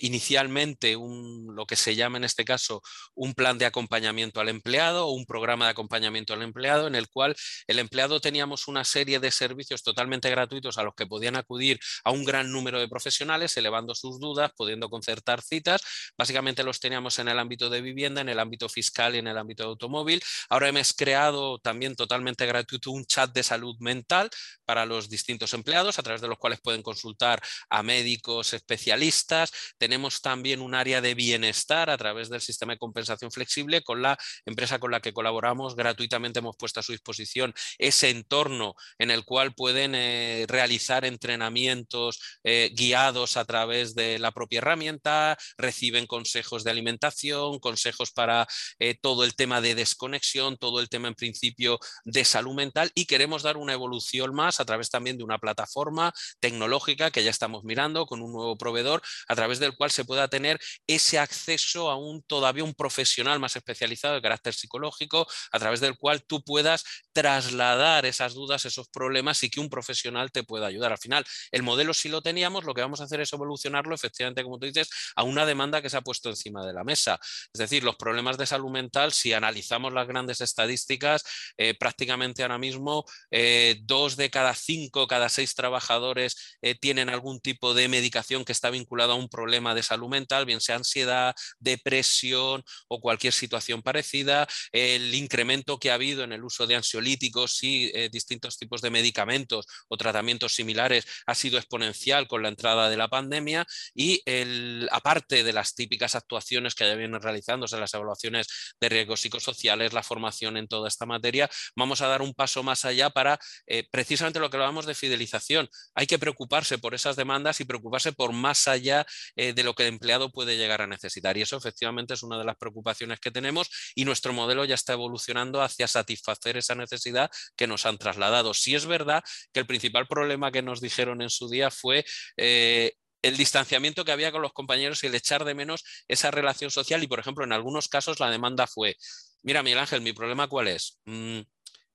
inicialmente 0.00 0.96
un, 0.96 1.54
lo 1.54 1.64
que 1.64 1.76
se 1.76 1.94
llama 1.94 2.18
en 2.18 2.24
este 2.24 2.44
caso 2.44 2.82
un 3.14 3.34
plan 3.34 3.58
de 3.58 3.66
acompañamiento 3.66 4.40
al 4.40 4.48
empleado 4.48 5.06
o 5.06 5.12
un 5.12 5.24
programa 5.24 5.66
de 5.66 5.70
acompañamiento 5.70 6.34
al 6.34 6.42
empleado 6.42 6.88
en 6.88 6.96
el 6.96 7.08
cual 7.08 7.36
el 7.66 7.78
empleado 7.78 8.20
teníamos 8.20 8.66
una 8.66 8.82
serie 8.84 9.20
de 9.20 9.30
servicios 9.30 9.82
totalmente 9.82 10.30
gratuitos 10.30 10.78
a 10.78 10.82
los 10.82 10.94
que 10.94 11.06
podían 11.06 11.36
acudir 11.36 11.78
a 12.02 12.10
un 12.10 12.24
gran 12.24 12.50
número 12.50 12.80
de 12.80 12.88
profesionales, 12.88 13.56
elevando 13.56 13.94
sus 13.94 14.18
dudas, 14.18 14.50
pudiendo 14.56 14.90
concertar 14.90 15.42
citas 15.42 15.77
Básicamente 16.16 16.62
los 16.64 16.80
teníamos 16.80 17.18
en 17.18 17.28
el 17.28 17.38
ámbito 17.38 17.70
de 17.70 17.80
vivienda, 17.80 18.20
en 18.20 18.28
el 18.28 18.38
ámbito 18.38 18.68
fiscal 18.68 19.14
y 19.14 19.18
en 19.18 19.26
el 19.26 19.38
ámbito 19.38 19.62
de 19.62 19.70
automóvil. 19.70 20.22
Ahora 20.48 20.68
hemos 20.68 20.92
creado 20.92 21.58
también 21.58 21.94
totalmente 21.96 22.46
gratuito 22.46 22.90
un 22.90 23.04
chat 23.04 23.32
de 23.32 23.42
salud 23.42 23.76
mental 23.80 24.30
para 24.64 24.86
los 24.86 25.08
distintos 25.08 25.54
empleados, 25.54 25.98
a 25.98 26.02
través 26.02 26.20
de 26.20 26.28
los 26.28 26.38
cuales 26.38 26.60
pueden 26.60 26.82
consultar 26.82 27.40
a 27.70 27.82
médicos 27.82 28.52
especialistas. 28.52 29.52
Tenemos 29.78 30.20
también 30.20 30.60
un 30.60 30.74
área 30.74 31.00
de 31.00 31.14
bienestar 31.14 31.90
a 31.90 31.98
través 31.98 32.28
del 32.28 32.40
sistema 32.40 32.72
de 32.72 32.78
compensación 32.78 33.30
flexible 33.30 33.82
con 33.82 34.02
la 34.02 34.18
empresa 34.44 34.78
con 34.78 34.90
la 34.90 35.00
que 35.00 35.12
colaboramos. 35.12 35.76
Gratuitamente 35.76 36.40
hemos 36.40 36.56
puesto 36.56 36.80
a 36.80 36.82
su 36.82 36.92
disposición 36.92 37.54
ese 37.78 38.10
entorno 38.10 38.74
en 38.98 39.10
el 39.10 39.24
cual 39.24 39.54
pueden 39.54 39.94
eh, 39.94 40.44
realizar 40.48 41.04
entrenamientos 41.04 42.20
eh, 42.44 42.70
guiados 42.74 43.36
a 43.36 43.44
través 43.44 43.94
de 43.94 44.18
la 44.18 44.32
propia 44.32 44.58
herramienta, 44.58 45.36
reciben 45.68 46.06
consejos 46.06 46.64
de 46.64 46.70
alimentación, 46.70 47.58
consejos 47.58 48.10
para 48.10 48.46
eh, 48.78 48.94
todo 48.98 49.22
el 49.24 49.34
tema 49.34 49.60
de 49.60 49.74
desconexión, 49.74 50.56
todo 50.56 50.80
el 50.80 50.88
tema 50.88 51.08
en 51.08 51.14
principio 51.14 51.78
de 52.04 52.24
salud 52.24 52.54
mental 52.54 52.90
y 52.94 53.04
queremos 53.04 53.42
dar 53.42 53.58
una 53.58 53.74
evolución 53.74 54.34
más 54.34 54.60
a 54.60 54.64
través 54.64 54.88
también 54.88 55.18
de 55.18 55.24
una 55.24 55.38
plataforma 55.38 56.14
tecnológica 56.40 57.10
que 57.10 57.22
ya 57.22 57.30
estamos 57.30 57.64
mirando 57.64 58.06
con 58.06 58.22
un 58.22 58.32
nuevo 58.32 58.56
proveedor 58.56 59.02
a 59.28 59.34
través 59.34 59.58
del 59.58 59.76
cual 59.76 59.90
se 59.90 60.06
pueda 60.06 60.28
tener 60.28 60.58
ese 60.86 61.18
acceso 61.18 61.90
a 61.90 61.96
un 61.96 62.22
todavía 62.22 62.64
un 62.64 62.74
profesional 62.74 63.38
más 63.38 63.54
especializado 63.54 64.14
de 64.14 64.22
carácter 64.22 64.54
psicológico 64.54 65.26
a 65.52 65.58
través 65.58 65.80
del 65.80 65.98
cual 65.98 66.24
tú 66.24 66.42
puedas 66.42 66.82
trasladar 67.12 68.06
esas 68.06 68.32
dudas, 68.32 68.64
esos 68.64 68.88
problemas 68.88 69.42
y 69.42 69.50
que 69.50 69.60
un 69.60 69.68
profesional 69.68 70.32
te 70.32 70.44
pueda 70.44 70.66
ayudar. 70.66 70.92
Al 70.92 70.98
final, 70.98 71.26
el 71.52 71.62
modelo 71.62 71.92
si 71.92 72.08
lo 72.08 72.22
teníamos, 72.22 72.64
lo 72.64 72.72
que 72.72 72.80
vamos 72.80 73.00
a 73.00 73.04
hacer 73.04 73.20
es 73.20 73.32
evolucionarlo 73.34 73.94
efectivamente, 73.94 74.42
como 74.42 74.58
tú 74.58 74.64
dices, 74.64 74.88
a 75.14 75.24
una 75.24 75.44
demanda 75.44 75.57
que 75.82 75.90
se 75.90 75.96
ha 75.96 76.02
puesto 76.02 76.30
encima 76.30 76.64
de 76.64 76.72
la 76.72 76.84
mesa. 76.84 77.18
Es 77.52 77.58
decir, 77.58 77.82
los 77.82 77.96
problemas 77.96 78.38
de 78.38 78.46
salud 78.46 78.70
mental, 78.70 79.12
si 79.12 79.32
analizamos 79.32 79.92
las 79.92 80.06
grandes 80.06 80.40
estadísticas, 80.40 81.24
eh, 81.56 81.74
prácticamente 81.74 82.42
ahora 82.42 82.58
mismo 82.58 83.04
eh, 83.30 83.76
dos 83.82 84.16
de 84.16 84.30
cada 84.30 84.54
cinco, 84.54 85.06
cada 85.08 85.28
seis 85.28 85.54
trabajadores 85.54 86.58
eh, 86.62 86.74
tienen 86.74 87.08
algún 87.08 87.40
tipo 87.40 87.74
de 87.74 87.88
medicación 87.88 88.44
que 88.44 88.52
está 88.52 88.70
vinculada 88.70 89.14
a 89.14 89.16
un 89.16 89.28
problema 89.28 89.74
de 89.74 89.82
salud 89.82 90.08
mental, 90.08 90.46
bien 90.46 90.60
sea 90.60 90.76
ansiedad, 90.76 91.34
depresión 91.58 92.62
o 92.88 93.00
cualquier 93.00 93.32
situación 93.32 93.82
parecida. 93.82 94.46
El 94.70 95.14
incremento 95.14 95.78
que 95.78 95.90
ha 95.90 95.94
habido 95.94 96.22
en 96.22 96.32
el 96.32 96.44
uso 96.44 96.66
de 96.66 96.76
ansiolíticos 96.76 97.62
y 97.62 97.90
distintos 98.10 98.58
tipos 98.58 98.80
de 98.80 98.90
medicamentos 98.90 99.66
o 99.88 99.96
tratamientos 99.96 100.54
similares 100.54 101.04
ha 101.26 101.34
sido 101.34 101.58
exponencial 101.58 102.28
con 102.28 102.42
la 102.42 102.48
entrada 102.48 102.88
de 102.88 102.96
la 102.96 103.08
pandemia 103.08 103.66
y 103.94 104.22
el, 104.24 104.88
aparte 104.92 105.42
de 105.42 105.47
las 105.52 105.74
típicas 105.74 106.14
actuaciones 106.14 106.74
que 106.74 106.86
ya 106.86 106.94
vienen 106.94 107.20
realizándose, 107.20 107.78
las 107.78 107.94
evaluaciones 107.94 108.46
de 108.80 108.88
riesgos 108.88 109.20
psicosociales, 109.20 109.92
la 109.92 110.02
formación 110.02 110.56
en 110.56 110.68
toda 110.68 110.88
esta 110.88 111.06
materia, 111.06 111.48
vamos 111.76 112.00
a 112.00 112.08
dar 112.08 112.22
un 112.22 112.34
paso 112.34 112.62
más 112.62 112.84
allá 112.84 113.10
para 113.10 113.38
eh, 113.66 113.86
precisamente 113.90 114.40
lo 114.40 114.50
que 114.50 114.56
hablamos 114.56 114.86
de 114.86 114.94
fidelización. 114.94 115.68
Hay 115.94 116.06
que 116.06 116.18
preocuparse 116.18 116.78
por 116.78 116.94
esas 116.94 117.16
demandas 117.16 117.60
y 117.60 117.64
preocuparse 117.64 118.12
por 118.12 118.32
más 118.32 118.68
allá 118.68 119.06
eh, 119.36 119.52
de 119.52 119.64
lo 119.64 119.74
que 119.74 119.84
el 119.84 119.88
empleado 119.88 120.30
puede 120.30 120.56
llegar 120.56 120.82
a 120.82 120.86
necesitar. 120.86 121.36
Y 121.36 121.42
eso 121.42 121.56
efectivamente 121.56 122.14
es 122.14 122.22
una 122.22 122.38
de 122.38 122.44
las 122.44 122.56
preocupaciones 122.56 123.20
que 123.20 123.30
tenemos 123.30 123.70
y 123.94 124.04
nuestro 124.04 124.32
modelo 124.32 124.64
ya 124.64 124.74
está 124.74 124.92
evolucionando 124.92 125.62
hacia 125.62 125.88
satisfacer 125.88 126.56
esa 126.56 126.74
necesidad 126.74 127.30
que 127.56 127.66
nos 127.66 127.86
han 127.86 127.98
trasladado. 127.98 128.54
Si 128.54 128.74
es 128.74 128.86
verdad 128.86 129.22
que 129.52 129.60
el 129.60 129.66
principal 129.66 130.06
problema 130.06 130.52
que 130.52 130.62
nos 130.62 130.80
dijeron 130.80 131.22
en 131.22 131.30
su 131.30 131.48
día 131.48 131.70
fue 131.70 132.04
eh, 132.36 132.94
el 133.22 133.36
distanciamiento 133.36 134.04
que 134.04 134.12
había 134.12 134.32
con 134.32 134.42
los 134.42 134.52
compañeros 134.52 135.02
y 135.02 135.06
el 135.08 135.14
echar 135.14 135.44
de 135.44 135.54
menos 135.54 135.84
esa 136.08 136.30
relación 136.30 136.70
social. 136.70 137.02
Y, 137.02 137.06
por 137.06 137.20
ejemplo, 137.20 137.44
en 137.44 137.52
algunos 137.52 137.88
casos 137.88 138.20
la 138.20 138.30
demanda 138.30 138.66
fue, 138.66 138.96
mira, 139.42 139.62
Miguel 139.62 139.80
Ángel, 139.80 140.00
mi 140.00 140.12
problema 140.12 140.48
cuál 140.48 140.68
es? 140.68 140.98
Mm, 141.04 141.40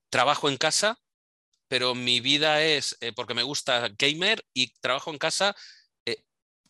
trabajo 0.09 0.49
en 0.49 0.57
casa, 0.57 0.97
pero 1.67 1.95
mi 1.95 2.19
vida 2.19 2.61
es, 2.63 2.97
eh, 3.01 3.13
porque 3.13 3.33
me 3.33 3.43
gusta 3.43 3.89
gamer 3.97 4.43
y 4.53 4.73
trabajo 4.79 5.11
en 5.11 5.17
casa, 5.17 5.55
eh, 6.05 6.17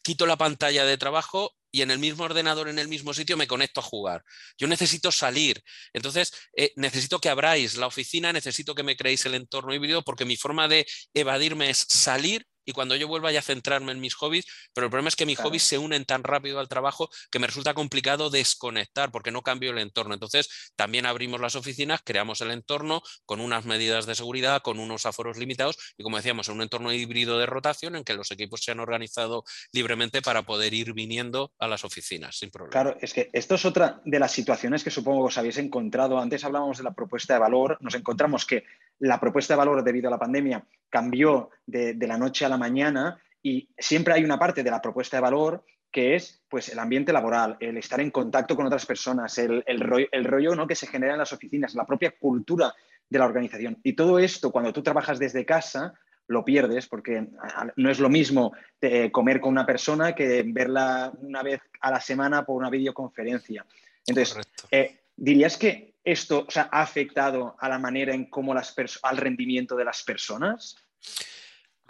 quito 0.02 0.26
la 0.26 0.38
pantalla 0.38 0.86
de 0.86 0.98
trabajo 0.98 1.52
y 1.72 1.82
en 1.82 1.89
el 1.89 1.98
mismo 1.98 2.24
ordenador, 2.24 2.70
en 2.70 2.78
el 2.78 2.88
mismo 2.88 3.16
sitio, 3.16 3.36
me 3.36 3.48
conecto 3.48 3.80
a 3.80 3.84
jugar. 3.84 4.24
Yo 4.60 4.68
necesito 4.68 5.12
salir. 5.12 5.63
Entonces, 5.92 6.32
eh, 6.56 6.72
necesito 6.76 7.20
que 7.20 7.30
abráis 7.30 7.76
la 7.76 7.88
oficina, 7.88 8.32
necesito 8.32 8.76
que 8.76 8.84
me 8.84 8.96
creéis 8.96 9.26
el 9.26 9.34
entorno 9.34 9.74
híbrido, 9.74 10.04
porque 10.04 10.24
mi 10.24 10.38
forma 10.38 10.68
de 10.68 10.86
evadirme 11.16 11.72
es 11.72 11.80
salir 11.89 12.46
y 12.65 12.71
cuando 12.71 12.95
yo 12.95 13.08
vuelva 13.08 13.32
ya 13.32 13.39
a 13.39 13.43
centrarme 13.43 13.91
en 13.91 13.99
mis 13.99 14.15
hobbies, 14.15 14.45
pero 14.73 14.86
el 14.86 14.91
problema 14.91 15.10
es 15.10 15.15
que 15.15 15.26
mis 15.26 15.39
hobbies 15.39 15.63
se 15.63 15.78
unen 15.78 16.06
tan 16.06 16.23
rápido 16.23 16.60
al 16.60 16.67
trabajo 16.67 17.10
que 17.32 17.39
me 17.39 17.47
resulta 17.47 17.73
complicado 17.73 18.30
desconectar 18.30 19.12
porque 19.12 19.32
no 19.32 19.41
cambio 19.41 19.71
el 19.71 19.80
entorno. 19.80 20.13
Entonces, 20.13 20.71
también 20.76 21.06
abrimos 21.06 21.39
las 21.41 21.56
oficinas, 21.56 22.02
creamos 22.04 22.41
el 22.41 22.52
entorno 22.52 23.02
con 23.26 23.41
unas 23.41 23.65
medidas 23.65 24.06
de 24.06 24.15
seguridad, 24.15 24.62
con 24.62 24.80
unos 24.80 25.06
aforos 25.06 25.38
limitados 25.38 25.78
y 25.97 26.04
como 26.04 26.17
decíamos, 26.17 26.47
en 26.49 26.56
un 26.56 26.62
entorno 26.62 26.93
híbrido 26.93 27.38
de 27.38 27.45
rotación 27.45 27.95
en 27.95 28.04
que 28.04 28.13
los 28.13 28.32
equipos 28.32 28.63
se 28.63 28.71
han 28.71 28.80
organizado 28.80 29.43
libremente 29.71 30.21
para 30.21 30.43
poder 30.43 30.73
ir 30.73 30.93
viniendo 30.93 31.52
a 31.60 31.67
las 31.67 31.84
oficinas 31.84 32.38
sin 32.38 32.49
problema. 32.49 32.71
Claro, 32.71 32.97
es 33.02 33.13
que 33.13 33.30
esto 33.34 33.56
es 33.56 33.65
otra 33.65 34.02
de 34.06 34.19
las 34.19 34.32
situaciones 34.32 34.84
que 34.84 34.91
supongo 34.91 35.23
que 35.23 35.28
os 35.28 35.38
habéis 35.38 35.58
encontrado. 35.58 36.19
Antes 36.19 36.43
hablábamos 36.43 36.78
de 36.78 36.84
la 36.84 36.93
propuesta 36.93 37.34
de 37.34 37.39
valor, 37.39 37.78
nos 37.82 37.95
encontramos 37.95 38.45
que 38.45 38.63
la 38.99 39.19
propuesta 39.19 39.54
de 39.54 39.58
valor 39.58 39.84
debido 39.84 40.08
a 40.08 40.12
la 40.12 40.19
pandemia 40.19 40.65
cambió 40.89 41.49
de, 41.65 41.95
la 42.08 42.17
noche 42.17 42.45
a 42.45 42.49
la 42.49 42.53
mañana 42.58 43.22
y 43.42 43.70
siempre 43.78 44.13
hay 44.13 44.24
una 44.24 44.39
parte 44.39 44.63
de 44.63 44.72
la 44.72 44.82
propuesta 44.82 45.18
de 45.18 45.22
valor 45.22 45.66
que 45.94 46.16
es 46.16 46.42
pues, 46.50 46.70
el 46.70 46.80
ambiente 46.80 47.13
laboral, 47.13 47.56
el 47.60 47.78
estar 47.78 48.02
en 48.02 48.10
contacto 48.10 48.56
con 48.56 48.66
otras 48.66 48.86
personas, 48.86 49.38
el, 49.38 49.63
rollo, 49.80 50.56
¿no? 50.56 50.66
que 50.66 50.76
se 50.76 50.88
genera 50.88 51.13
en 51.13 51.20
las 51.20 51.34
oficinas, 51.34 51.76
la 51.76 51.86
propia 51.86 52.12
cultura 52.20 52.74
de 53.08 53.20
la 53.20 53.26
organización. 53.26 53.80
Y 53.84 53.94
todo 53.94 54.18
esto, 54.18 54.52
cuando 54.52 54.74
tú 54.74 54.82
trabajas 54.82 55.20
desde 55.20 55.46
casa, 55.46 55.94
lo 56.28 56.44
pierdes 56.44 56.88
porque 56.88 57.28
no 57.76 57.92
es 57.92 58.00
lo 58.00 58.10
mismo 58.10 58.54
eh, 58.82 59.12
comer 59.12 59.39
con 59.39 59.52
una 59.52 59.68
persona 59.68 60.16
que 60.16 60.44
verla 60.48 61.12
una 61.20 61.44
vez 61.44 61.62
a 61.82 61.92
la 61.92 62.02
semana 62.02 62.44
por 62.44 62.56
una 62.56 62.72
videoconferencia. 62.72 63.63
Entonces, 64.08 64.48
eh, 64.72 65.02
¿dirías 65.16 65.58
que 65.58 65.94
esto 66.04 66.48
ha 66.56 66.82
afectado 66.82 67.56
a 67.60 67.70
la 67.70 67.78
manera 67.78 68.16
en 68.16 68.32
cómo 68.32 68.54
las 68.54 68.74
al 69.04 69.18
rendimiento 69.18 69.76
de 69.76 69.86
las 69.86 70.02
personas? 70.02 70.76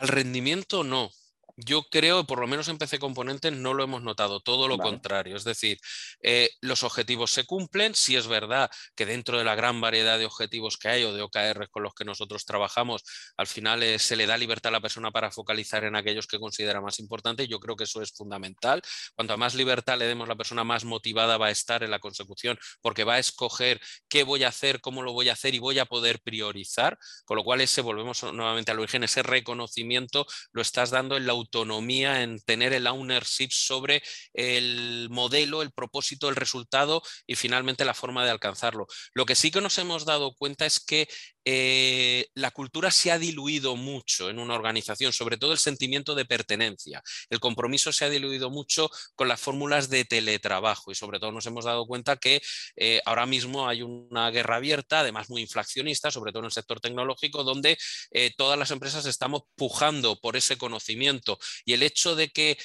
Al 0.04 0.10
rendimiento 0.10 0.84
no. 0.84 1.12
Yo 1.56 1.84
creo, 1.84 2.24
por 2.26 2.40
lo 2.40 2.48
menos 2.48 2.68
en 2.68 2.80
PC 2.80 2.98
Componentes, 2.98 3.54
no 3.54 3.76
lo 3.76 3.84
hemos 3.84 4.02
notado, 4.02 4.40
todo 4.40 4.68
lo 4.68 4.80
contrario. 4.80 5.36
Es 5.38 5.44
decir, 5.44 5.78
eh, 6.24 6.50
los 6.62 6.82
objetivos 6.82 7.32
se 7.32 7.46
cumplen. 7.46 7.94
Si 7.94 8.16
es 8.16 8.26
verdad 8.26 8.72
que 8.96 9.06
dentro 9.06 9.38
de 9.38 9.44
la 9.44 9.54
gran 9.54 9.80
variedad 9.80 10.18
de 10.18 10.26
objetivos 10.26 10.78
que 10.78 10.90
hay 10.90 11.04
o 11.04 11.14
de 11.14 11.22
OKR 11.22 11.70
con 11.70 11.84
los 11.84 11.94
que 11.94 12.06
nosotros 12.06 12.46
trabajamos, 12.46 13.04
al 13.38 13.46
final 13.46 13.84
eh, 13.84 14.00
se 14.00 14.16
le 14.16 14.26
da 14.26 14.36
libertad 14.36 14.70
a 14.70 14.72
la 14.72 14.82
persona 14.82 15.12
para 15.12 15.30
focalizar 15.30 15.84
en 15.84 15.96
aquellos 15.96 16.26
que 16.26 16.40
considera 16.40 16.82
más 16.82 16.98
importantes. 16.98 17.48
Yo 17.48 17.60
creo 17.60 17.76
que 17.76 17.84
eso 17.84 18.02
es 18.02 18.12
fundamental. 18.14 18.82
Cuanto 19.14 19.38
más 19.38 19.54
libertad 19.54 20.00
le 20.00 20.06
demos, 20.08 20.28
la 20.28 20.36
persona 20.36 20.64
más 20.64 20.86
motivada 20.86 21.38
va 21.38 21.48
a 21.48 21.52
estar 21.52 21.84
en 21.84 21.92
la 21.92 22.00
consecución 22.00 22.58
porque 22.82 23.04
va 23.04 23.16
a 23.16 23.20
escoger 23.20 23.80
qué 24.10 24.24
voy 24.24 24.44
a 24.44 24.48
hacer, 24.48 24.82
cómo 24.82 25.04
lo 25.04 25.14
voy 25.14 25.30
a 25.30 25.34
hacer 25.34 25.54
y 25.54 25.60
voy 25.60 25.78
a 25.78 25.86
poder 25.86 26.20
priorizar. 26.22 26.98
Con 27.26 27.38
lo 27.38 27.44
cual, 27.44 27.62
ese, 27.62 27.82
volvemos 27.82 28.24
nuevamente 28.24 28.72
al 28.72 28.80
origen, 28.80 29.04
ese 29.04 29.22
reconocimiento 29.22 30.26
lo 30.52 30.64
estás 30.64 30.90
dando 30.90 31.16
en 31.16 31.28
la 31.28 31.43
autonomía, 31.44 32.24
en 32.24 32.40
tener 32.42 32.74
el 32.74 32.88
ownership 32.88 33.50
sobre 33.52 34.02
el 34.34 35.08
modelo, 35.10 35.62
el 35.62 35.72
propósito, 35.72 36.30
el 36.30 36.36
resultado 36.36 37.02
y 37.28 37.36
finalmente 37.36 37.86
la 37.86 37.94
forma 37.94 38.26
de 38.26 38.32
alcanzarlo. 38.32 38.88
Lo 39.14 39.26
que 39.26 39.36
sí 39.36 39.52
que 39.52 39.62
nos 39.62 39.78
hemos 39.78 40.06
dado 40.06 40.34
cuenta 40.36 40.66
es 40.66 40.80
que 40.80 41.08
eh, 41.46 42.28
la 42.36 42.52
cultura 42.52 42.92
se 42.92 43.12
ha 43.12 43.20
diluido 43.20 43.76
mucho 43.76 44.30
en 44.30 44.40
una 44.40 44.56
organización, 44.56 45.14
sobre 45.14 45.38
todo 45.38 45.52
el 45.52 45.58
sentimiento 45.58 46.16
de 46.16 46.26
pertenencia. 46.26 47.04
El 47.30 47.40
compromiso 47.40 47.92
se 47.92 48.06
ha 48.06 48.10
diluido 48.10 48.50
mucho 48.50 48.90
con 49.16 49.28
las 49.28 49.40
fórmulas 49.40 49.90
de 49.90 50.06
teletrabajo 50.06 50.92
y 50.92 50.96
sobre 50.96 51.20
todo 51.20 51.32
nos 51.32 51.46
hemos 51.46 51.66
dado 51.66 51.86
cuenta 51.86 52.18
que 52.18 52.42
eh, 52.76 53.02
ahora 53.06 53.26
mismo 53.26 53.68
hay 53.68 53.82
una 53.82 54.30
guerra 54.32 54.58
abierta, 54.58 55.02
además 55.02 55.30
muy 55.30 55.42
inflacionista, 55.42 56.12
sobre 56.12 56.32
todo 56.32 56.42
en 56.42 56.46
el 56.46 56.52
sector 56.52 56.80
tecnológico, 56.80 57.44
donde 57.44 57.78
eh, 58.12 58.32
todas 58.38 58.58
las 58.58 58.72
empresas 58.72 59.06
estamos 59.06 59.44
pujando 59.56 60.20
por 60.20 60.36
ese 60.38 60.58
conocimiento 60.58 61.40
y 61.66 61.74
el 61.74 61.84
hecho 61.84 62.16
de 62.16 62.30
que 62.30 62.58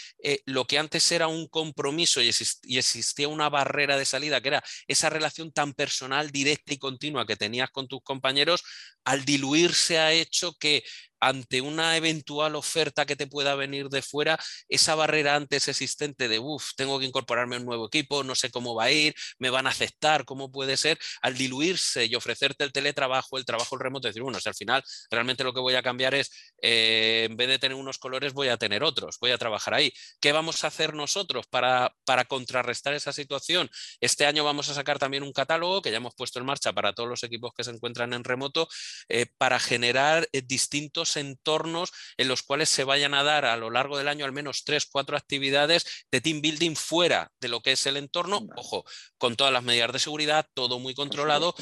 lo 0.47 0.67
que 0.67 0.79
antes 0.79 1.11
era 1.13 1.27
un 1.29 1.49
compromiso 1.49 2.23
y, 2.23 2.31
y 2.63 2.79
existía 2.79 3.29
una 3.29 3.49
barrera 3.49 3.97
de 3.97 4.05
salida, 4.05 4.41
que 4.41 4.49
era 4.49 4.65
esa 4.87 5.11
relación 5.11 5.53
tan 5.53 5.75
personal, 5.75 6.31
directa 6.31 6.75
y 6.75 6.79
continua 6.79 7.27
que 7.27 7.37
tenías 7.37 7.71
con 7.71 7.89
tus 7.89 8.03
compañeros, 8.03 8.63
al 9.05 9.25
diluirse 9.25 9.99
ha 9.99 10.13
hecho 10.13 10.55
que 10.59 10.85
ante 11.21 11.61
una 11.61 11.97
eventual 11.97 12.55
oferta 12.57 13.07
que 13.07 13.17
te 13.17 13.27
pueda 13.27 13.55
venir 13.55 13.89
de 13.89 14.03
fuera, 14.03 14.39
esa 14.69 14.95
barrera 14.95 15.35
antes 15.35 15.69
existente 15.69 16.29
de, 16.29 16.39
uff, 16.39 16.71
tengo 16.77 16.99
que 16.99 17.07
incorporarme 17.07 17.57
a 17.57 17.59
un 17.59 17.67
nuevo 17.67 17.87
equipo, 17.87 18.25
no 18.25 18.35
sé 18.35 18.51
cómo 18.51 18.75
va 18.75 18.85
a 18.85 18.91
ir, 18.91 19.15
me 19.39 19.51
van 19.51 19.67
a 19.67 19.71
aceptar, 19.71 20.25
cómo 20.25 20.51
puede 20.51 20.77
ser, 20.77 20.99
al 21.23 21.37
diluirse 21.37 22.07
y 22.07 22.15
ofrecerte 22.15 22.65
el 22.65 22.73
teletrabajo, 22.73 23.39
el 23.39 23.45
trabajo 23.45 23.77
remoto, 23.77 24.09
decir, 24.09 24.23
bueno, 24.23 24.41
si 24.41 24.49
al 24.49 24.55
final 24.55 24.83
realmente 25.11 25.45
lo 25.45 25.53
que 25.53 25.61
voy 25.61 25.75
a 25.75 25.83
cambiar 25.83 26.15
es, 26.15 26.31
eh, 26.63 27.27
en 27.29 27.37
vez 27.37 27.49
de 27.49 27.59
tener 27.59 27.77
unos 27.77 27.99
colores, 27.99 28.33
voy 28.33 28.49
a 28.49 28.57
tener 28.57 28.83
otros, 28.83 29.19
voy 29.21 29.31
a 29.31 29.39
trabajar 29.39 29.75
ahí. 29.75 29.93
¿Qué 30.21 30.33
vamos 30.33 30.65
a 30.65 30.69
hacer 30.69 30.95
nosotros 30.95 31.47
para, 31.47 31.95
para 32.05 32.25
contrarrestar 32.25 32.95
esa 32.95 33.13
situación? 33.13 33.71
Este 34.01 34.27
año 34.27 34.45
vamos 34.45 34.69
a 34.69 34.75
sacar 34.75 34.99
también 34.99 35.23
un 35.23 35.33
catálogo 35.33 35.83
que 35.83 35.91
ya 35.91 35.99
hemos 35.99 36.15
puesto 36.15 36.39
en 36.39 36.47
marcha 36.47 36.73
para 36.73 36.93
todos 36.93 37.09
los 37.09 37.23
equipos 37.25 37.53
que 37.57 37.65
se 37.65 37.71
encuentran 37.71 38.13
en 38.13 38.25
remoto, 38.25 38.69
eh, 39.09 39.27
para 39.39 39.59
generar 39.59 40.29
eh, 40.33 40.43
distintos 40.43 41.08
entornos 41.17 41.93
en 42.17 42.29
los 42.29 42.43
cuales 42.43 42.69
se 42.69 42.85
vayan 42.85 43.15
a 43.15 43.23
dar 43.23 43.45
a 43.45 43.57
lo 43.57 43.71
largo 43.71 43.99
del 43.99 44.09
año 44.09 44.25
al 44.25 44.33
menos 44.33 44.65
tres, 44.65 44.87
cuatro 44.87 45.17
actividades 45.17 46.07
de 46.11 46.21
team 46.21 46.41
building 46.41 46.75
fuera 46.75 47.31
de 47.41 47.49
lo 47.49 47.61
que 47.61 47.73
es 47.73 47.87
el 47.87 47.97
entorno, 47.97 48.47
ojo, 48.57 48.85
con 49.17 49.37
todas 49.37 49.53
las 49.53 49.63
medidas 49.63 49.93
de 49.93 49.99
seguridad, 49.99 50.47
todo 50.55 50.79
muy 50.79 50.95
controlado, 50.95 51.55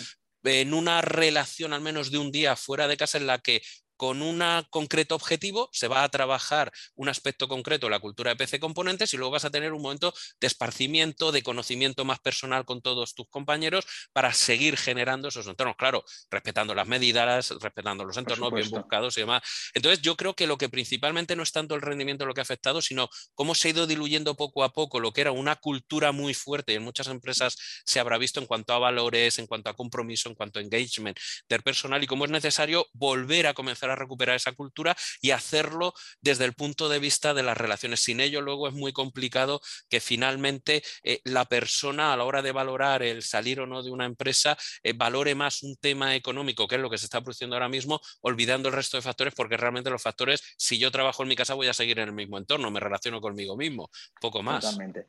en 0.45 0.75
una 0.75 1.03
relación 1.03 1.73
al 1.73 1.81
menos 1.81 2.11
de 2.11 2.19
un 2.19 2.31
día 2.31 2.57
fuera 2.57 2.89
de 2.89 2.97
casa 2.97 3.19
en 3.19 3.27
la 3.27 3.39
que 3.39 3.63
con 3.97 4.23
un 4.23 4.43
concreto 4.71 5.15
objetivo, 5.15 5.69
se 5.73 5.89
va 5.89 6.03
a 6.03 6.09
trabajar 6.09 6.73
un 6.95 7.09
aspecto 7.09 7.49
concreto, 7.49 7.89
la 7.89 8.01
cultura 8.01 8.31
de 8.31 8.37
PC 8.37 8.61
Componentes, 8.61 9.13
y 9.15 9.17
luego 9.17 9.33
vas 9.33 9.45
a 9.45 9.51
tener 9.51 9.73
un 9.73 9.83
momento 9.83 10.15
de 10.41 10.47
esparcimiento, 10.47 11.33
de 11.33 11.43
conocimiento 11.43 12.05
más 12.05 12.21
personal 12.21 12.65
con 12.65 12.83
todos 12.83 13.15
tus 13.15 13.29
compañeros 13.29 13.87
para 14.13 14.33
seguir 14.33 14.77
generando 14.77 15.29
esos 15.29 15.47
entornos. 15.47 15.77
Claro, 15.77 16.05
respetando 16.31 16.75
las 16.75 16.87
medidas, 16.87 17.51
respetando 17.61 18.05
los 18.05 18.17
entornos 18.17 18.53
bien 18.53 18.71
buscados 18.71 19.17
y 19.17 19.21
demás. 19.21 19.43
Entonces, 19.75 20.03
yo 20.03 20.17
creo 20.17 20.35
que 20.35 20.47
lo 20.47 20.59
que 20.59 20.69
principalmente 20.69 21.37
no 21.37 21.43
es 21.43 21.53
tanto 21.53 21.75
el 21.75 21.83
rendimiento 21.83 22.27
lo 22.27 22.35
que 22.35 22.41
ha 22.41 22.43
afectado, 22.43 22.81
sino 22.83 23.09
cómo 23.35 23.55
se 23.55 23.69
ha 23.69 23.71
ido 23.73 23.87
diluyendo 23.87 24.35
poco 24.37 24.65
a 24.65 24.73
poco 24.73 25.01
lo 25.01 25.13
que 25.13 25.23
era 25.23 25.33
una 25.33 25.57
cultura 25.57 26.13
muy 26.13 26.35
fuerte 26.35 26.73
y 26.73 26.77
en 26.77 26.83
muchas 26.83 27.09
empresas 27.09 27.57
se 27.85 28.01
habrá 28.01 28.19
visto 28.19 28.41
en 28.41 28.47
cuanto 28.47 28.73
a 28.73 28.79
valores, 28.79 29.39
en 29.39 29.47
cuanto 29.47 29.71
a 29.71 29.75
compromiso, 29.75 30.29
en 30.29 30.35
cuanto 30.35 30.59
a 30.59 30.63
engagement 30.63 31.19
del 31.49 31.63
personal 31.63 32.03
y 32.03 32.07
cómo 32.07 32.25
es 32.25 32.31
necesario 32.31 32.87
volver 32.93 33.47
a 33.47 33.55
comenzar 33.55 33.86
a 33.91 33.97
recuperar 33.97 34.37
esa 34.37 34.53
cultura 34.53 34.97
y 35.21 35.31
hacerlo 35.31 35.95
desde 36.21 36.45
el 36.45 36.55
punto 36.55 36.89
de 36.89 36.99
vista 36.99 37.35
de 37.35 37.43
las 37.43 37.57
relaciones. 37.57 38.01
Sin 38.01 38.21
ello, 38.21 38.41
luego 38.41 38.69
es 38.69 38.75
muy 38.75 38.93
complicado 38.93 39.61
que 39.89 40.01
finalmente 40.01 40.83
eh, 41.03 41.21
la 41.25 41.45
persona 41.45 42.13
a 42.13 42.17
la 42.17 42.25
hora 42.25 42.43
de 42.43 42.53
valorar 42.53 43.03
el 43.03 43.23
salir 43.23 43.61
o 43.61 43.67
no 43.67 43.83
de 43.83 43.91
una 43.91 44.07
empresa 44.07 44.57
eh, 44.83 44.93
valore 44.95 45.35
más 45.35 45.63
un 45.63 45.77
tema 45.77 46.15
económico, 46.15 46.67
que 46.67 46.77
es 46.77 46.81
lo 46.81 46.91
que 46.91 46.99
se 46.99 47.07
está 47.07 47.21
produciendo 47.21 47.57
ahora 47.57 47.69
mismo, 47.69 48.01
olvidando 48.21 48.69
el 48.69 48.75
resto 48.75 48.97
de 48.97 49.03
factores, 49.03 49.35
porque 49.35 49.57
realmente 49.57 49.91
los 49.91 50.03
factores, 50.03 50.43
si 50.57 50.79
yo 50.79 50.91
trabajo 50.91 51.23
en 51.23 51.29
mi 51.29 51.37
casa, 51.37 51.55
voy 51.55 51.69
a 51.69 51.75
seguir 51.75 51.99
en 51.99 52.09
el 52.09 52.15
mismo 52.15 52.39
entorno, 52.39 52.71
me 52.71 52.81
relaciono 52.81 53.21
conmigo 53.21 53.57
mismo, 53.57 53.91
poco 54.21 54.43
más. 54.43 54.63
Totalmente. 54.63 55.07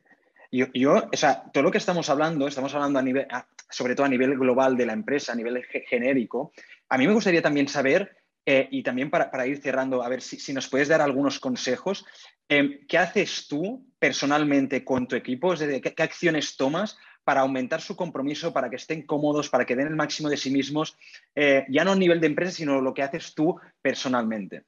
Yo, 0.50 0.66
yo, 0.72 1.08
o 1.12 1.16
sea, 1.16 1.44
todo 1.52 1.62
lo 1.62 1.70
que 1.70 1.78
estamos 1.78 2.08
hablando, 2.08 2.48
estamos 2.48 2.74
hablando 2.74 2.98
a 2.98 3.02
nivel, 3.02 3.26
sobre 3.68 3.94
todo 3.94 4.06
a 4.06 4.08
nivel 4.08 4.38
global 4.38 4.76
de 4.76 4.86
la 4.86 4.94
empresa, 4.94 5.32
a 5.32 5.36
nivel 5.36 5.64
genérico. 5.88 6.52
A 6.88 6.96
mí 6.96 7.06
me 7.06 7.12
gustaría 7.12 7.42
también 7.42 7.68
saber, 7.68 8.16
eh, 8.50 8.66
y 8.70 8.82
también 8.82 9.10
para, 9.10 9.46
ir 9.46 9.60
cerrando, 9.60 10.02
a 10.02 10.08
ver 10.08 10.22
si, 10.22 10.54
nos 10.54 10.68
puedes 10.68 10.88
dar 10.88 11.02
algunos 11.02 11.38
consejos, 11.38 12.06
em, 12.48 12.78
¿qué 12.88 12.96
haces 12.96 13.46
tú 13.46 13.86
personalmente 13.98 14.86
con 14.86 15.06
tu 15.06 15.16
equipo? 15.16 15.54
¿qué, 15.54 16.02
acciones 16.02 16.56
tomas 16.56 16.96
para 17.24 17.42
aumentar 17.42 17.82
su 17.82 17.94
compromiso, 17.94 18.54
para 18.54 18.70
que 18.70 18.76
estén 18.76 19.02
cómodos, 19.02 19.50
para 19.50 19.66
que 19.66 19.76
den 19.76 19.88
el 19.88 19.96
máximo 19.96 20.30
de 20.30 20.38
sí 20.38 20.50
mismos, 20.50 20.96
eh, 21.34 21.66
ya 21.68 21.84
no 21.84 21.92
a 21.92 21.96
nivel 21.96 22.22
de 22.22 22.28
empresa, 22.28 22.52
sino 22.52 22.80
lo 22.80 22.94
que 22.94 23.02
haces 23.02 23.34
tú 23.34 23.60
personalmente? 23.82 24.64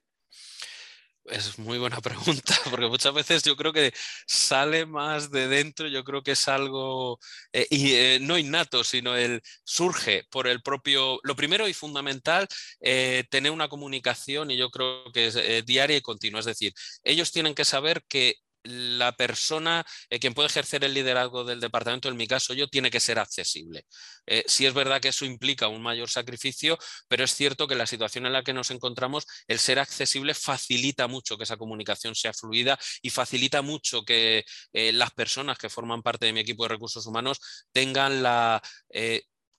Es 1.31 1.59
muy 1.59 1.79
buena 1.79 2.01
pregunta, 2.01 2.55
porque 2.71 2.89
muchas 2.89 3.15
veces 3.15 3.43
yo 3.45 3.57
creo 3.57 3.73
que 3.73 3.93
sale 4.27 4.85
más 4.87 5.31
de 5.31 5.47
dentro, 5.49 5.87
yo 5.89 6.03
creo 6.05 6.23
que 6.23 6.33
es 6.33 6.49
algo, 6.49 7.19
eh, 7.53 7.67
y, 7.71 7.93
eh, 7.93 8.19
no 8.21 8.37
innato, 8.37 8.83
sino 8.85 9.17
el 9.17 9.41
surge 9.65 10.25
por 10.31 10.49
el 10.49 10.61
propio, 10.63 11.21
lo 11.23 11.37
primero 11.37 11.69
y 11.69 11.75
fundamental, 11.75 12.49
eh, 12.81 13.25
tener 13.31 13.53
una 13.53 13.69
comunicación 13.69 14.51
y 14.51 14.57
yo 14.57 14.71
creo 14.71 15.05
que 15.13 15.27
es 15.29 15.67
diaria 15.67 15.97
y 15.97 16.01
continua, 16.03 16.41
es 16.41 16.47
decir, 16.47 16.73
ellos 17.05 17.31
tienen 17.33 17.55
que 17.55 17.65
saber 17.65 18.03
que 18.09 18.37
la 18.63 19.13
persona, 19.13 19.85
eh, 20.09 20.19
quien 20.19 20.35
puede 20.35 20.49
ejercer 20.49 20.85
el 20.85 20.95
liderazgo 20.95 21.45
del 21.45 21.61
departamento, 21.61 22.09
en 22.09 22.17
mi 22.17 22.27
caso 22.27 22.55
yo, 22.55 22.69
tiene 22.69 22.91
que 22.91 23.01
ser 23.01 23.19
accesible. 23.19 23.87
Eh, 24.27 24.45
sí 24.47 24.67
es 24.67 24.75
verdad 24.75 25.01
que 25.01 25.09
eso 25.09 25.25
implica 25.25 25.69
un 25.69 25.83
mayor 25.83 26.11
sacrificio, 26.11 26.79
pero 27.09 27.25
es 27.25 27.35
cierto 27.35 27.67
que 27.67 27.75
la 27.75 27.87
situación 27.87 28.27
en 28.27 28.33
la 28.33 28.43
que 28.43 28.53
nos 28.53 28.71
encontramos, 28.71 29.27
el 29.49 29.59
ser 29.59 29.79
accesible 29.79 30.35
facilita 30.35 31.09
mucho 31.09 31.37
que 31.37 31.45
esa 31.45 31.57
comunicación 31.57 32.15
sea 32.15 32.33
fluida 32.33 32.79
y 33.03 33.11
facilita 33.11 33.63
mucho 33.63 34.05
que 34.05 34.45
eh, 34.73 34.93
las 34.93 35.11
personas 35.13 35.59
que 35.59 35.69
forman 35.69 36.03
parte 36.03 36.27
de 36.27 36.33
mi 36.33 36.41
equipo 36.41 36.65
de 36.65 36.71
recursos 36.71 37.07
humanos 37.07 37.41
tengan 37.73 38.23
la 38.23 38.63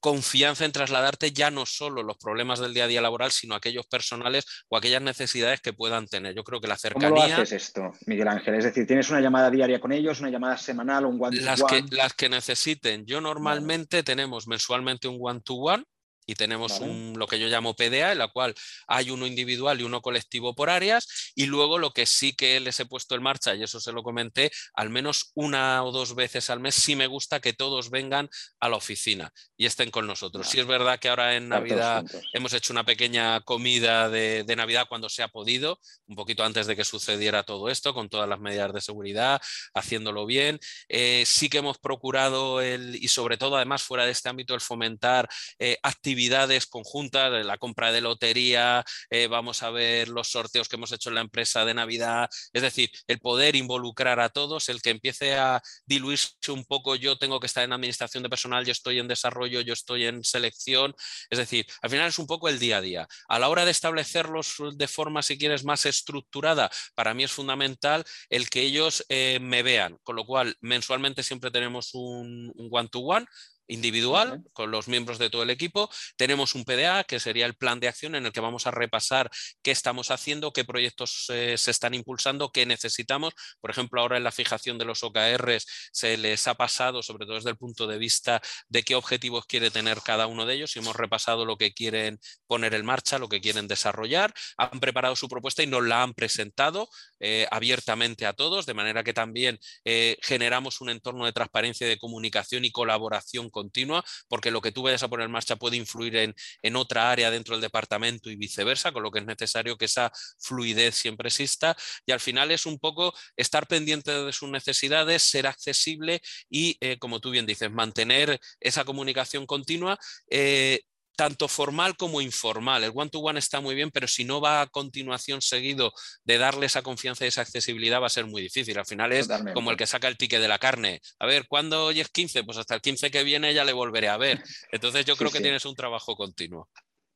confianza 0.01 0.65
en 0.65 0.73
trasladarte 0.73 1.31
ya 1.31 1.51
no 1.51 1.65
solo 1.65 2.03
los 2.03 2.17
problemas 2.17 2.59
del 2.59 2.73
día 2.73 2.83
a 2.83 2.87
día 2.87 3.01
laboral, 3.01 3.31
sino 3.31 3.55
aquellos 3.55 3.85
personales 3.85 4.45
o 4.67 4.75
aquellas 4.75 5.01
necesidades 5.01 5.61
que 5.61 5.71
puedan 5.71 6.07
tener. 6.07 6.35
Yo 6.35 6.43
creo 6.43 6.59
que 6.59 6.67
la 6.67 6.77
cercanía... 6.77 7.09
¿Cómo 7.09 7.27
lo 7.27 7.33
haces 7.33 7.51
esto, 7.53 7.93
Miguel 8.07 8.27
Ángel? 8.27 8.55
Es 8.55 8.65
decir, 8.65 8.85
¿tienes 8.85 9.09
una 9.09 9.21
llamada 9.21 9.49
diaria 9.49 9.79
con 9.79 9.91
ellos, 9.91 10.19
una 10.19 10.29
llamada 10.29 10.57
semanal, 10.57 11.05
un 11.05 11.21
one-to-one? 11.21 11.45
Las, 11.45 11.63
que, 11.63 11.83
las 11.95 12.13
que 12.13 12.27
necesiten. 12.27 13.05
Yo 13.05 13.21
normalmente 13.21 14.03
tenemos 14.03 14.47
mensualmente 14.47 15.07
un 15.07 15.17
one-to-one 15.21 15.83
y 16.31 16.35
tenemos 16.35 16.79
un, 16.79 17.13
lo 17.17 17.27
que 17.27 17.37
yo 17.37 17.47
llamo 17.47 17.75
PDA, 17.75 18.13
en 18.13 18.17
la 18.17 18.29
cual 18.29 18.55
hay 18.87 19.11
uno 19.11 19.27
individual 19.27 19.81
y 19.81 19.83
uno 19.83 20.01
colectivo 20.01 20.55
por 20.55 20.69
áreas, 20.69 21.33
y 21.35 21.45
luego 21.45 21.77
lo 21.77 21.91
que 21.91 22.05
sí 22.05 22.33
que 22.33 22.61
les 22.61 22.79
he 22.79 22.85
puesto 22.85 23.15
en 23.15 23.21
marcha, 23.21 23.53
y 23.53 23.63
eso 23.63 23.81
se 23.81 23.91
lo 23.91 24.01
comenté, 24.01 24.49
al 24.73 24.89
menos 24.89 25.31
una 25.35 25.83
o 25.83 25.91
dos 25.91 26.15
veces 26.15 26.49
al 26.49 26.61
mes, 26.61 26.75
sí 26.75 26.95
me 26.95 27.07
gusta 27.07 27.41
que 27.41 27.51
todos 27.51 27.89
vengan 27.89 28.29
a 28.61 28.69
la 28.69 28.77
oficina 28.77 29.33
y 29.57 29.65
estén 29.65 29.91
con 29.91 30.07
nosotros. 30.07 30.47
Sí 30.47 30.57
es 30.57 30.65
verdad 30.65 30.99
que 30.99 31.09
ahora 31.09 31.35
en 31.35 31.49
Navidad 31.49 32.05
hemos 32.31 32.53
hecho 32.53 32.71
una 32.71 32.85
pequeña 32.85 33.41
comida 33.41 34.09
de, 34.09 34.45
Navidad 34.55 34.85
cuando 34.87 35.09
se 35.09 35.23
ha 35.23 35.27
podido, 35.27 35.79
un 36.07 36.15
poquito 36.15 36.43
antes 36.43 36.67
de 36.67 36.75
que 36.75 36.83
sucediera 36.83 37.43
todo 37.43 37.69
esto, 37.69 37.93
con 37.93 38.09
todas 38.09 38.29
las 38.29 38.39
medidas 38.39 38.71
de 38.73 38.81
seguridad, 38.81 39.41
haciéndolo 39.73 40.25
bien. 40.25 40.59
Eh, 40.87 41.23
sí 41.25 41.49
que 41.49 41.57
hemos 41.57 41.77
procurado, 41.77 42.61
el, 42.61 42.95
y 42.95 43.07
sobre 43.07 43.37
todo 43.37 43.55
además 43.55 43.83
fuera 43.83 44.05
de 44.05 44.11
este 44.11 44.29
ámbito, 44.29 44.53
el 44.53 44.61
fomentar 44.61 45.27
eh, 45.57 45.77
actividades 45.83 46.20
actividades 46.21 46.67
conjuntas, 46.67 47.43
la 47.43 47.57
compra 47.57 47.91
de 47.91 47.99
lotería, 47.99 48.85
eh, 49.09 49.25
vamos 49.25 49.63
a 49.63 49.71
ver 49.71 50.07
los 50.07 50.27
sorteos 50.27 50.69
que 50.69 50.75
hemos 50.75 50.91
hecho 50.91 51.09
en 51.09 51.15
la 51.15 51.21
empresa 51.21 51.65
de 51.65 51.73
Navidad, 51.73 52.29
es 52.53 52.61
decir, 52.61 52.91
el 53.07 53.19
poder 53.19 53.55
involucrar 53.55 54.19
a 54.19 54.29
todos, 54.29 54.69
el 54.69 54.83
que 54.83 54.91
empiece 54.91 55.33
a 55.35 55.63
diluirse 55.87 56.51
un 56.51 56.63
poco, 56.65 56.95
yo 56.95 57.17
tengo 57.17 57.39
que 57.39 57.47
estar 57.47 57.63
en 57.63 57.73
administración 57.73 58.21
de 58.21 58.29
personal, 58.29 58.63
yo 58.65 58.71
estoy 58.71 58.99
en 58.99 59.07
desarrollo, 59.07 59.61
yo 59.61 59.73
estoy 59.73 60.05
en 60.05 60.23
selección, 60.23 60.93
es 61.31 61.39
decir, 61.39 61.65
al 61.81 61.89
final 61.89 62.07
es 62.07 62.19
un 62.19 62.27
poco 62.27 62.49
el 62.49 62.59
día 62.59 62.77
a 62.77 62.81
día. 62.81 63.07
A 63.27 63.39
la 63.39 63.49
hora 63.49 63.65
de 63.65 63.71
establecerlos 63.71 64.57
de 64.75 64.87
forma, 64.87 65.23
si 65.23 65.39
quieres, 65.39 65.63
más 65.63 65.87
estructurada, 65.87 66.69
para 66.93 67.15
mí 67.15 67.23
es 67.23 67.31
fundamental 67.31 68.03
el 68.29 68.47
que 68.47 68.61
ellos 68.61 69.03
eh, 69.09 69.39
me 69.41 69.63
vean, 69.63 69.97
con 70.03 70.15
lo 70.15 70.25
cual 70.25 70.55
mensualmente 70.61 71.23
siempre 71.23 71.49
tenemos 71.49 71.95
un 71.95 72.53
one-to-one, 72.69 73.25
individual 73.71 74.43
con 74.53 74.69
los 74.69 74.87
miembros 74.87 75.17
de 75.17 75.29
todo 75.29 75.43
el 75.43 75.49
equipo. 75.49 75.89
Tenemos 76.17 76.55
un 76.55 76.65
PDA, 76.65 77.03
que 77.03 77.19
sería 77.19 77.45
el 77.45 77.55
plan 77.55 77.79
de 77.79 77.87
acción 77.87 78.15
en 78.15 78.25
el 78.25 78.31
que 78.31 78.39
vamos 78.39 78.67
a 78.67 78.71
repasar 78.71 79.31
qué 79.61 79.71
estamos 79.71 80.11
haciendo, 80.11 80.51
qué 80.51 80.65
proyectos 80.65 81.25
eh, 81.29 81.57
se 81.57 81.71
están 81.71 81.93
impulsando, 81.93 82.51
qué 82.51 82.65
necesitamos. 82.65 83.33
Por 83.59 83.71
ejemplo, 83.71 84.01
ahora 84.01 84.17
en 84.17 84.23
la 84.23 84.31
fijación 84.31 84.77
de 84.77 84.85
los 84.85 85.03
OKRs 85.03 85.65
se 85.91 86.17
les 86.17 86.47
ha 86.47 86.55
pasado, 86.55 87.01
sobre 87.01 87.25
todo 87.25 87.35
desde 87.35 87.49
el 87.49 87.57
punto 87.57 87.87
de 87.87 87.97
vista 87.97 88.41
de 88.67 88.83
qué 88.83 88.95
objetivos 88.95 89.45
quiere 89.45 89.71
tener 89.71 90.01
cada 90.01 90.27
uno 90.27 90.45
de 90.45 90.55
ellos 90.55 90.75
y 90.75 90.79
hemos 90.79 90.95
repasado 90.95 91.45
lo 91.45 91.57
que 91.57 91.73
quieren 91.73 92.19
poner 92.47 92.73
en 92.73 92.85
marcha, 92.85 93.19
lo 93.19 93.29
que 93.29 93.41
quieren 93.41 93.67
desarrollar. 93.67 94.33
Han 94.57 94.79
preparado 94.79 95.15
su 95.15 95.29
propuesta 95.29 95.63
y 95.63 95.67
nos 95.67 95.83
la 95.83 96.03
han 96.03 96.13
presentado 96.13 96.89
eh, 97.19 97.47
abiertamente 97.51 98.25
a 98.25 98.33
todos, 98.33 98.65
de 98.65 98.73
manera 98.73 99.03
que 99.03 99.13
también 99.13 99.59
eh, 99.85 100.17
generamos 100.21 100.81
un 100.81 100.89
entorno 100.89 101.25
de 101.25 101.33
transparencia, 101.33 101.87
de 101.87 101.97
comunicación 101.97 102.65
y 102.65 102.71
colaboración 102.71 103.49
con 103.49 103.60
continua, 103.61 104.03
porque 104.27 104.51
lo 104.51 104.61
que 104.61 104.71
tú 104.71 104.83
vayas 104.83 105.03
a 105.03 105.07
poner 105.09 105.25
en 105.25 105.31
marcha 105.31 105.55
puede 105.55 105.77
influir 105.77 106.15
en, 106.15 106.35
en 106.61 106.75
otra 106.75 107.11
área 107.11 107.31
dentro 107.31 107.55
del 107.55 107.61
departamento 107.61 108.29
y 108.29 108.35
viceversa, 108.35 108.91
con 108.91 109.03
lo 109.03 109.11
que 109.11 109.19
es 109.19 109.25
necesario 109.25 109.77
que 109.77 109.85
esa 109.85 110.11
fluidez 110.39 110.95
siempre 110.95 111.27
exista. 111.29 111.75
Y 112.05 112.11
al 112.11 112.19
final 112.19 112.51
es 112.51 112.65
un 112.65 112.79
poco 112.79 113.13
estar 113.35 113.67
pendiente 113.67 114.11
de 114.11 114.33
sus 114.33 114.49
necesidades, 114.49 115.23
ser 115.23 115.47
accesible 115.47 116.21
y, 116.49 116.77
eh, 116.81 116.97
como 116.99 117.19
tú 117.19 117.31
bien 117.31 117.45
dices, 117.45 117.71
mantener 117.71 118.39
esa 118.59 118.83
comunicación 118.85 119.45
continua. 119.45 119.97
Eh, 120.29 120.81
tanto 121.15 121.47
formal 121.47 121.95
como 121.97 122.21
informal. 122.21 122.83
El 122.83 122.91
one-to-one 122.93 123.39
está 123.39 123.61
muy 123.61 123.75
bien, 123.75 123.91
pero 123.91 124.07
si 124.07 124.23
no 124.25 124.41
va 124.41 124.61
a 124.61 124.67
continuación 124.67 125.41
seguido 125.41 125.93
de 126.23 126.37
darle 126.37 126.65
esa 126.65 126.81
confianza 126.81 127.25
y 127.25 127.29
esa 127.29 127.41
accesibilidad 127.41 128.01
va 128.01 128.07
a 128.07 128.09
ser 128.09 128.25
muy 128.25 128.41
difícil. 128.41 128.77
Al 128.77 128.85
final 128.85 129.11
es 129.11 129.27
como 129.53 129.71
el 129.71 129.77
que 129.77 129.87
saca 129.87 130.07
el 130.07 130.17
ticket 130.17 130.41
de 130.41 130.47
la 130.47 130.59
carne. 130.59 131.01
A 131.19 131.25
ver, 131.25 131.47
¿cuándo 131.47 131.85
hoy 131.85 131.99
es 131.99 132.09
15? 132.09 132.43
Pues 132.43 132.57
hasta 132.57 132.75
el 132.75 132.81
15 132.81 133.11
que 133.11 133.23
viene 133.23 133.53
ya 133.53 133.65
le 133.65 133.73
volveré 133.73 134.09
a 134.09 134.17
ver. 134.17 134.43
Entonces 134.71 135.05
yo 135.05 135.15
creo 135.15 135.31
que 135.31 135.41
tienes 135.41 135.65
un 135.65 135.75
trabajo 135.75 136.15
continuo 136.15 136.69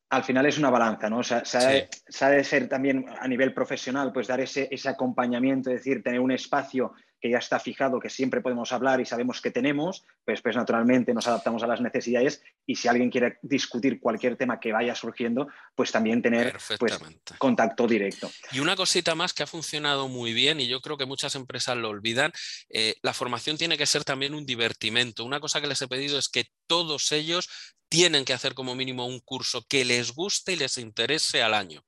al 0.10 0.24
final 0.24 0.46
es 0.46 0.58
una 0.58 0.70
balanza, 0.70 1.10
¿no? 1.10 1.20
O 1.20 1.24
sea, 1.24 1.44
se, 1.44 1.90
ha, 2.22 2.30
de 2.30 2.44
ser 2.44 2.70
también 2.70 3.06
a 3.20 3.28
nivel 3.28 3.54
profesional, 3.54 4.12
pues 4.14 4.28
dar 4.28 4.40
ese, 4.40 4.68
ese, 4.72 4.88
acompañamiento, 4.88 5.72
es 5.72 5.78
decir, 5.78 6.04
tener 6.04 6.20
un 6.20 6.32
espacio 6.32 6.94
que 7.20 7.30
ya 7.30 7.38
está 7.38 7.60
fijado, 7.60 8.00
que 8.00 8.10
siempre 8.10 8.42
podemos 8.42 8.72
hablar 8.72 9.02
y 9.02 9.06
sabemos 9.06 9.42
que 9.42 9.52
tenemos, 9.52 10.06
pues, 10.24 10.42
pues 10.42 10.56
naturalmente 10.56 11.14
nos 11.14 11.28
adaptamos 11.28 11.64
a 11.64 11.68
las 11.68 11.82
necesidades 11.82 12.44
y 12.66 12.76
si 12.76 12.88
alguien 12.88 13.10
quiere 13.10 13.38
discutir 13.42 14.00
cualquier 14.00 14.36
tema 14.38 14.60
que 14.60 14.72
vaya 14.72 14.96
surgiendo, 14.96 15.48
pues 15.76 15.92
también 15.92 16.22
tener 16.22 16.58
pues, 16.80 17.00
contacto 17.38 17.88
directo. 17.88 18.30
Y 18.52 18.60
una 18.60 18.76
cosita 18.76 19.16
más 19.16 19.34
que 19.34 19.44
ha 19.44 19.48
funcionado 19.48 20.08
muy 20.08 20.34
bien 20.34 20.60
y 20.60 20.68
yo 20.68 20.82
creo 20.82 20.98
que 20.98 21.06
muchas 21.06 21.36
empresas 21.36 21.78
lo 21.78 21.90
olvidan, 21.90 22.32
eh, 22.70 22.96
la 23.02 23.14
formación 23.14 23.58
tiene 23.58 23.78
que 23.78 23.86
ser 23.86 24.04
también 24.04 24.34
un 24.34 24.46
divertimento. 24.46 25.24
Una 25.24 25.40
cosa 25.40 25.62
que 25.62 25.68
les 25.68 25.82
he 25.82 25.88
pedido 25.88 26.18
es 26.18 26.30
que 26.30 26.46
todos 26.68 27.12
ellos 27.12 27.50
tienen 27.90 28.26
que 28.26 28.34
hacer 28.34 28.54
como 28.54 28.76
mínimo 28.76 29.06
un 29.06 29.20
curso 29.20 29.66
que 29.68 29.86
les 29.86 30.14
guste 30.14 30.54
y 30.54 30.58
les 30.58 30.78
interese 30.78 31.42
al 31.42 31.54
año. 31.54 31.84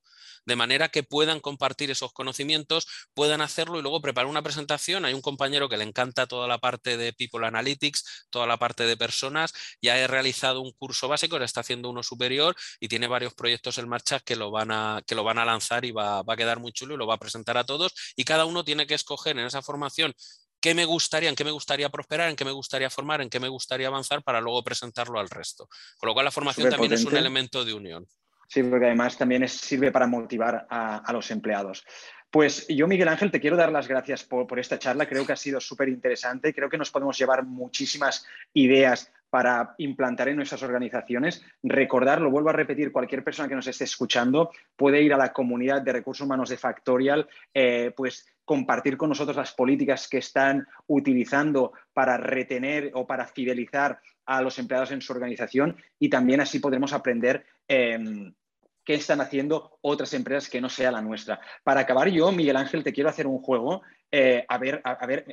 De 0.47 0.55
manera 0.55 0.89
que 0.89 1.03
puedan 1.03 1.41
compartir 1.41 1.91
esos 1.91 2.13
conocimientos, 2.13 2.87
puedan 3.13 3.41
hacerlo 3.41 3.77
y 3.77 3.81
luego 3.81 4.01
preparar 4.01 4.27
una 4.27 4.41
presentación. 4.41 5.05
Hay 5.05 5.13
un 5.13 5.21
compañero 5.21 5.67
que 5.67 5.77
le 5.77 5.83
encanta 5.83 6.25
toda 6.25 6.47
la 6.47 6.57
parte 6.57 6.97
de 6.97 7.13
People 7.13 7.45
Analytics, 7.45 8.27
toda 8.29 8.47
la 8.47 8.57
parte 8.57 8.85
de 8.85 8.95
personas, 8.97 9.53
ya 9.81 9.99
he 9.99 10.07
realizado 10.07 10.61
un 10.61 10.71
curso 10.71 11.09
básico, 11.09 11.37
le 11.37 11.45
está 11.45 11.59
haciendo 11.59 11.89
uno 11.89 12.01
superior 12.01 12.55
y 12.79 12.87
tiene 12.87 13.07
varios 13.07 13.33
proyectos 13.33 13.77
en 13.77 13.89
marcha 13.89 14.21
que 14.21 14.37
lo 14.37 14.49
van 14.49 14.71
a, 14.71 15.03
que 15.05 15.15
lo 15.15 15.23
van 15.25 15.37
a 15.37 15.45
lanzar 15.45 15.83
y 15.83 15.91
va, 15.91 16.23
va 16.23 16.33
a 16.33 16.37
quedar 16.37 16.59
muy 16.59 16.71
chulo 16.71 16.95
y 16.95 16.97
lo 16.97 17.05
va 17.05 17.15
a 17.15 17.19
presentar 17.19 17.57
a 17.57 17.65
todos 17.65 17.93
y 18.15 18.23
cada 18.23 18.45
uno 18.45 18.63
tiene 18.63 18.87
que 18.87 18.93
escoger 18.95 19.37
en 19.37 19.45
esa 19.45 19.61
formación 19.61 20.13
qué 20.61 20.73
me 20.73 20.85
gustaría, 20.85 21.29
en 21.29 21.35
qué 21.35 21.43
me 21.43 21.51
gustaría 21.51 21.89
prosperar, 21.89 22.29
en 22.29 22.35
qué 22.35 22.45
me 22.45 22.51
gustaría 22.51 22.89
formar, 22.89 23.21
en 23.21 23.29
qué 23.29 23.39
me 23.39 23.49
gustaría 23.49 23.87
avanzar 23.87 24.23
para 24.23 24.41
luego 24.41 24.63
presentarlo 24.63 25.19
al 25.19 25.29
resto. 25.29 25.67
Con 25.97 26.07
lo 26.07 26.13
cual 26.13 26.25
la 26.25 26.31
formación 26.31 26.69
también 26.69 26.93
es 26.93 27.03
un 27.03 27.15
elemento 27.17 27.65
de 27.65 27.73
unión. 27.73 28.07
Sí, 28.47 28.63
porque 28.63 28.85
además 28.85 29.17
también 29.17 29.47
sirve 29.47 29.91
para 29.91 30.07
motivar 30.07 30.65
a, 30.69 31.11
los 31.11 31.29
empleados. 31.31 31.85
Pues 32.29 32.67
yo, 32.67 32.87
Miguel 32.87 33.07
Ángel, 33.07 33.31
te 33.31 33.39
quiero 33.39 33.55
dar 33.55 33.71
las 33.71 33.87
gracias 33.87 34.23
por, 34.23 34.59
esta 34.59 34.77
charla. 34.77 35.07
Creo 35.07 35.25
que 35.25 35.33
ha 35.33 35.37
sido 35.37 35.61
súper 35.61 35.87
interesante. 35.89 36.53
Creo 36.53 36.69
que 36.69 36.77
nos 36.77 36.91
podemos 36.91 37.17
llevar 37.17 37.45
muchísimas 37.45 38.25
ideas 38.53 39.11
para 39.29 39.75
implantar 39.77 40.29
en 40.29 40.35
nuestras 40.35 40.63
organizaciones. 40.63 41.43
Recordar, 41.63 42.21
lo 42.21 42.29
vuelvo 42.29 42.49
a 42.49 42.53
repetir, 42.53 42.91
cualquier 42.91 43.23
persona 43.23 43.47
que 43.47 43.55
nos 43.55 43.67
esté 43.67 43.85
escuchando 43.85 44.51
puede 44.75 45.01
ir 45.01 45.13
a 45.13 45.17
la 45.17 45.33
comunidad 45.33 45.81
de 45.81 45.93
recursos 45.93 46.25
humanos 46.25 46.49
de 46.49 46.57
Factorial, 46.57 47.27
eh, 47.53 47.91
pues 47.95 48.25
compartir 48.43 48.95
con 48.95 49.09
nosotros 49.09 49.35
las 49.35 49.51
políticas 49.51 50.07
que 50.07 50.19
están 50.19 50.65
utilizando 50.87 51.73
para 51.93 52.17
retener 52.17 52.91
o 52.93 53.05
para 53.05 53.27
fidelizar 53.27 53.99
a 54.25 54.41
los 54.41 54.57
empleados 54.59 54.91
en 54.91 55.01
su 55.01 55.11
organización 55.11 55.75
y 55.99 56.09
también 56.09 56.39
así 56.39 56.59
podremos 56.59 56.93
aprender 56.93 57.45
em, 57.67 58.33
qué 58.87 58.93
están 58.93 59.19
haciendo 59.19 59.79
otras 59.81 60.13
empresas 60.13 60.49
que 60.49 60.61
no 60.61 60.69
sea 60.69 60.91
la 60.91 61.01
nuestra. 61.01 61.41
Para 61.61 61.81
acabar 61.81 62.07
yo, 62.07 62.31
Miguel 62.31 62.55
Ángel, 62.55 62.85
te 62.85 62.93
quiero 62.93 63.09
hacer 63.09 63.27
un 63.27 63.39
juego. 63.39 63.81
Eh, 64.09 64.45
a 64.47 64.57
ver, 64.57 64.79
a, 64.81 65.05
ver, 65.05 65.25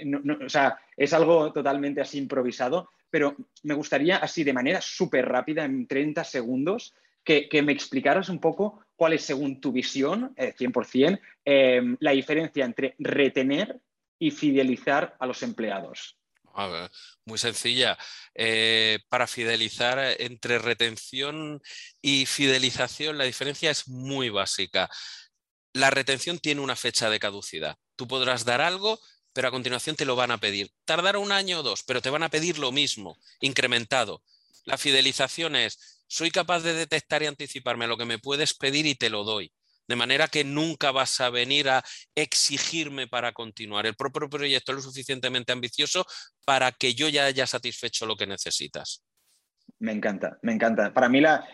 o 0.45 0.49
sea, 0.49 0.77
es 0.97 1.13
algo 1.13 1.53
totalmente 1.53 2.01
así 2.01 2.19
improvisado, 2.19 2.91
pero 3.09 3.37
me 3.63 3.75
gustaría 3.75 4.17
así 4.17 4.43
de 4.43 4.53
manera 4.53 4.81
súper 4.81 5.29
rápida, 5.29 5.65
en 5.65 5.87
30 5.87 6.25
segundos, 6.25 6.97
que, 7.23 7.49
me 7.65 7.71
explicaras 7.71 8.29
un 8.29 8.41
poco 8.41 8.81
cuál 8.97 9.13
es, 9.13 9.23
según 9.23 9.61
tu 9.61 9.71
visión, 9.71 10.35
100%, 10.37 11.21
eh, 11.45 11.81
la 12.01 12.11
diferencia 12.11 12.65
entre 12.65 12.97
retener 12.99 13.79
y 14.19 14.33
fidelizar 14.33 15.15
a 15.21 15.27
los 15.29 15.45
empleados. 15.45 16.19
Muy 17.25 17.39
sencilla. 17.39 17.99
Eh, 18.35 18.99
para 19.09 19.27
fidelizar 19.27 19.99
entre 20.19 20.59
retención 20.59 21.61
y 22.01 22.27
fidelización, 22.27 23.19
la 23.19 23.25
diferencia 23.25 23.71
es 23.71 23.89
muy 23.89 24.31
básica. 24.31 24.91
La 25.73 25.91
retención 25.91 26.39
tiene 26.39 26.61
una 26.61 26.77
fecha 26.77 27.11
de 27.11 27.21
caducidad. 27.21 27.77
Tú 27.97 28.07
podrás 28.07 28.45
dar 28.45 28.61
algo 28.61 29.01
pero 29.35 29.49
a 29.49 29.51
continuación 29.51 29.97
te 29.97 30.07
lo 30.07 30.17
van 30.17 30.31
a 30.31 30.39
pedir. 30.39 30.71
Tardará 30.87 31.19
un 31.19 31.33
año 31.33 31.59
o 31.59 31.63
dos, 31.63 31.83
pero 31.83 32.01
te 32.01 32.09
van 32.09 32.23
a 32.23 32.31
pedir 32.31 32.59
lo 32.59 32.73
mismo, 32.73 33.19
incrementado. 33.41 34.23
La 34.65 34.79
fidelización 34.79 35.57
es, 35.57 36.05
soy 36.07 36.31
capaz 36.31 36.61
de 36.61 36.73
detectar 36.73 37.23
y 37.23 37.27
anticiparme 37.27 37.89
lo 37.89 37.99
que 37.99 38.05
me 38.05 38.19
puedes 38.19 38.55
pedir 38.55 38.87
y 38.87 38.95
te 38.95 39.11
lo 39.11 39.25
doy. 39.25 39.53
De 39.89 39.97
manera 39.97 40.29
que 40.29 40.45
nunca 40.45 40.91
vas 40.93 41.21
a 41.21 41.31
venir 41.31 41.69
a 41.69 41.85
exigirme 42.15 43.07
para 43.09 43.33
continuar. 43.33 43.87
El 43.87 43.97
propio 43.97 44.29
proyecto 44.29 44.73
es 44.73 44.77
lo 44.77 44.83
suficientemente 44.83 45.53
ambicioso 45.53 46.07
para 46.45 46.73
que 46.73 46.95
yo 46.95 47.09
ya 47.09 47.27
haya 47.27 47.47
satisfecho 47.47 48.07
lo 48.07 48.17
que 48.17 48.27
necesitas. 48.27 49.03
Me 49.85 49.93
encanta, 49.93 50.39
me 50.41 50.53
encanta. 50.53 50.95
Para 50.95 51.11
mí 51.11 51.21
la, 51.21 51.45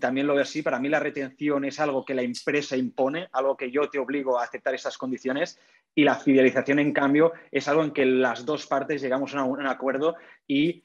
también 0.00 0.26
lo 0.26 0.34
veo 0.34 0.42
así, 0.42 0.60
para 0.60 0.80
mí 0.80 0.88
la 0.88 0.98
retención 0.98 1.64
es 1.64 1.78
algo 1.78 2.04
que 2.04 2.14
la 2.14 2.22
empresa 2.22 2.76
impone, 2.76 3.28
algo 3.30 3.56
que 3.56 3.70
yo 3.70 3.88
te 3.88 4.00
obligo 4.00 4.40
a 4.40 4.44
aceptar 4.44 4.74
estas 4.74 4.98
condiciones 4.98 5.56
y 5.94 6.02
la 6.02 6.16
fidelización, 6.16 6.80
en 6.80 6.92
cambio, 6.92 7.32
es 7.52 7.68
algo 7.68 7.84
en 7.84 7.92
que 7.92 8.04
las 8.04 8.44
dos 8.44 8.66
partes 8.66 9.00
llegamos 9.00 9.36
a 9.36 9.44
un, 9.44 9.64
acuerdo 9.68 10.16
y 10.48 10.82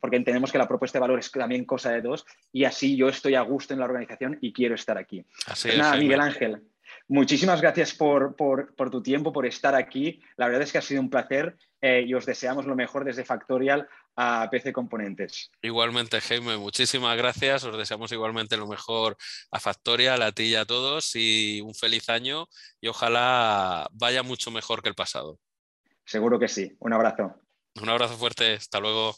porque 0.00 0.16
entendemos 0.16 0.50
que 0.50 0.58
la 0.58 0.66
propuesta 0.66 0.96
de 0.98 1.02
valor 1.02 1.18
es 1.18 1.30
también 1.30 1.66
cosa 1.66 1.92
de 1.92 2.00
dos 2.00 2.24
y 2.50 2.64
así 2.64 2.96
yo 2.96 3.08
estoy 3.08 3.34
a 3.34 3.42
gusto 3.42 3.74
en 3.74 3.80
la 3.80 3.84
organización 3.84 4.38
y 4.40 4.54
quiero 4.54 4.74
estar 4.74 4.96
aquí. 4.96 5.22
Así 5.46 5.68
pues 5.68 5.78
nada, 5.78 5.96
Miguel 5.98 6.20
Ángel, 6.20 6.62
muchísimas 7.08 7.60
gracias 7.60 7.92
por, 7.92 8.34
tu 8.90 9.02
tiempo, 9.02 9.34
por 9.34 9.44
estar 9.44 9.74
aquí. 9.74 10.22
La 10.38 10.46
verdad 10.46 10.62
es 10.62 10.72
que 10.72 10.78
ha 10.78 10.82
sido 10.82 11.02
un 11.02 11.10
placer 11.10 11.56
eh, 11.82 12.04
y 12.06 12.14
os 12.14 12.24
deseamos 12.24 12.64
lo 12.64 12.74
mejor 12.74 13.04
desde 13.04 13.24
Factorial 13.24 13.86
a 14.16 14.48
PC 14.50 14.72
Componentes. 14.72 15.50
Igualmente, 15.62 16.20
Jaime, 16.20 16.56
muchísimas 16.56 17.16
gracias. 17.16 17.64
Os 17.64 17.76
deseamos 17.76 18.10
igualmente 18.12 18.56
lo 18.56 18.66
mejor 18.66 19.16
a 19.50 19.60
Factorial, 19.60 20.22
a 20.22 20.32
ti 20.32 20.44
y 20.44 20.54
a 20.54 20.64
todos 20.64 21.14
y 21.14 21.60
un 21.60 21.74
feliz 21.74 22.08
año 22.08 22.48
y 22.80 22.88
ojalá 22.88 23.88
vaya 23.92 24.22
mucho 24.22 24.50
mejor 24.50 24.82
que 24.82 24.88
el 24.88 24.94
pasado. 24.94 25.38
Seguro 26.04 26.38
que 26.38 26.48
sí. 26.48 26.74
Un 26.78 26.94
abrazo. 26.94 27.34
Un 27.80 27.88
abrazo 27.88 28.16
fuerte. 28.16 28.54
Hasta 28.54 28.80
luego. 28.80 29.14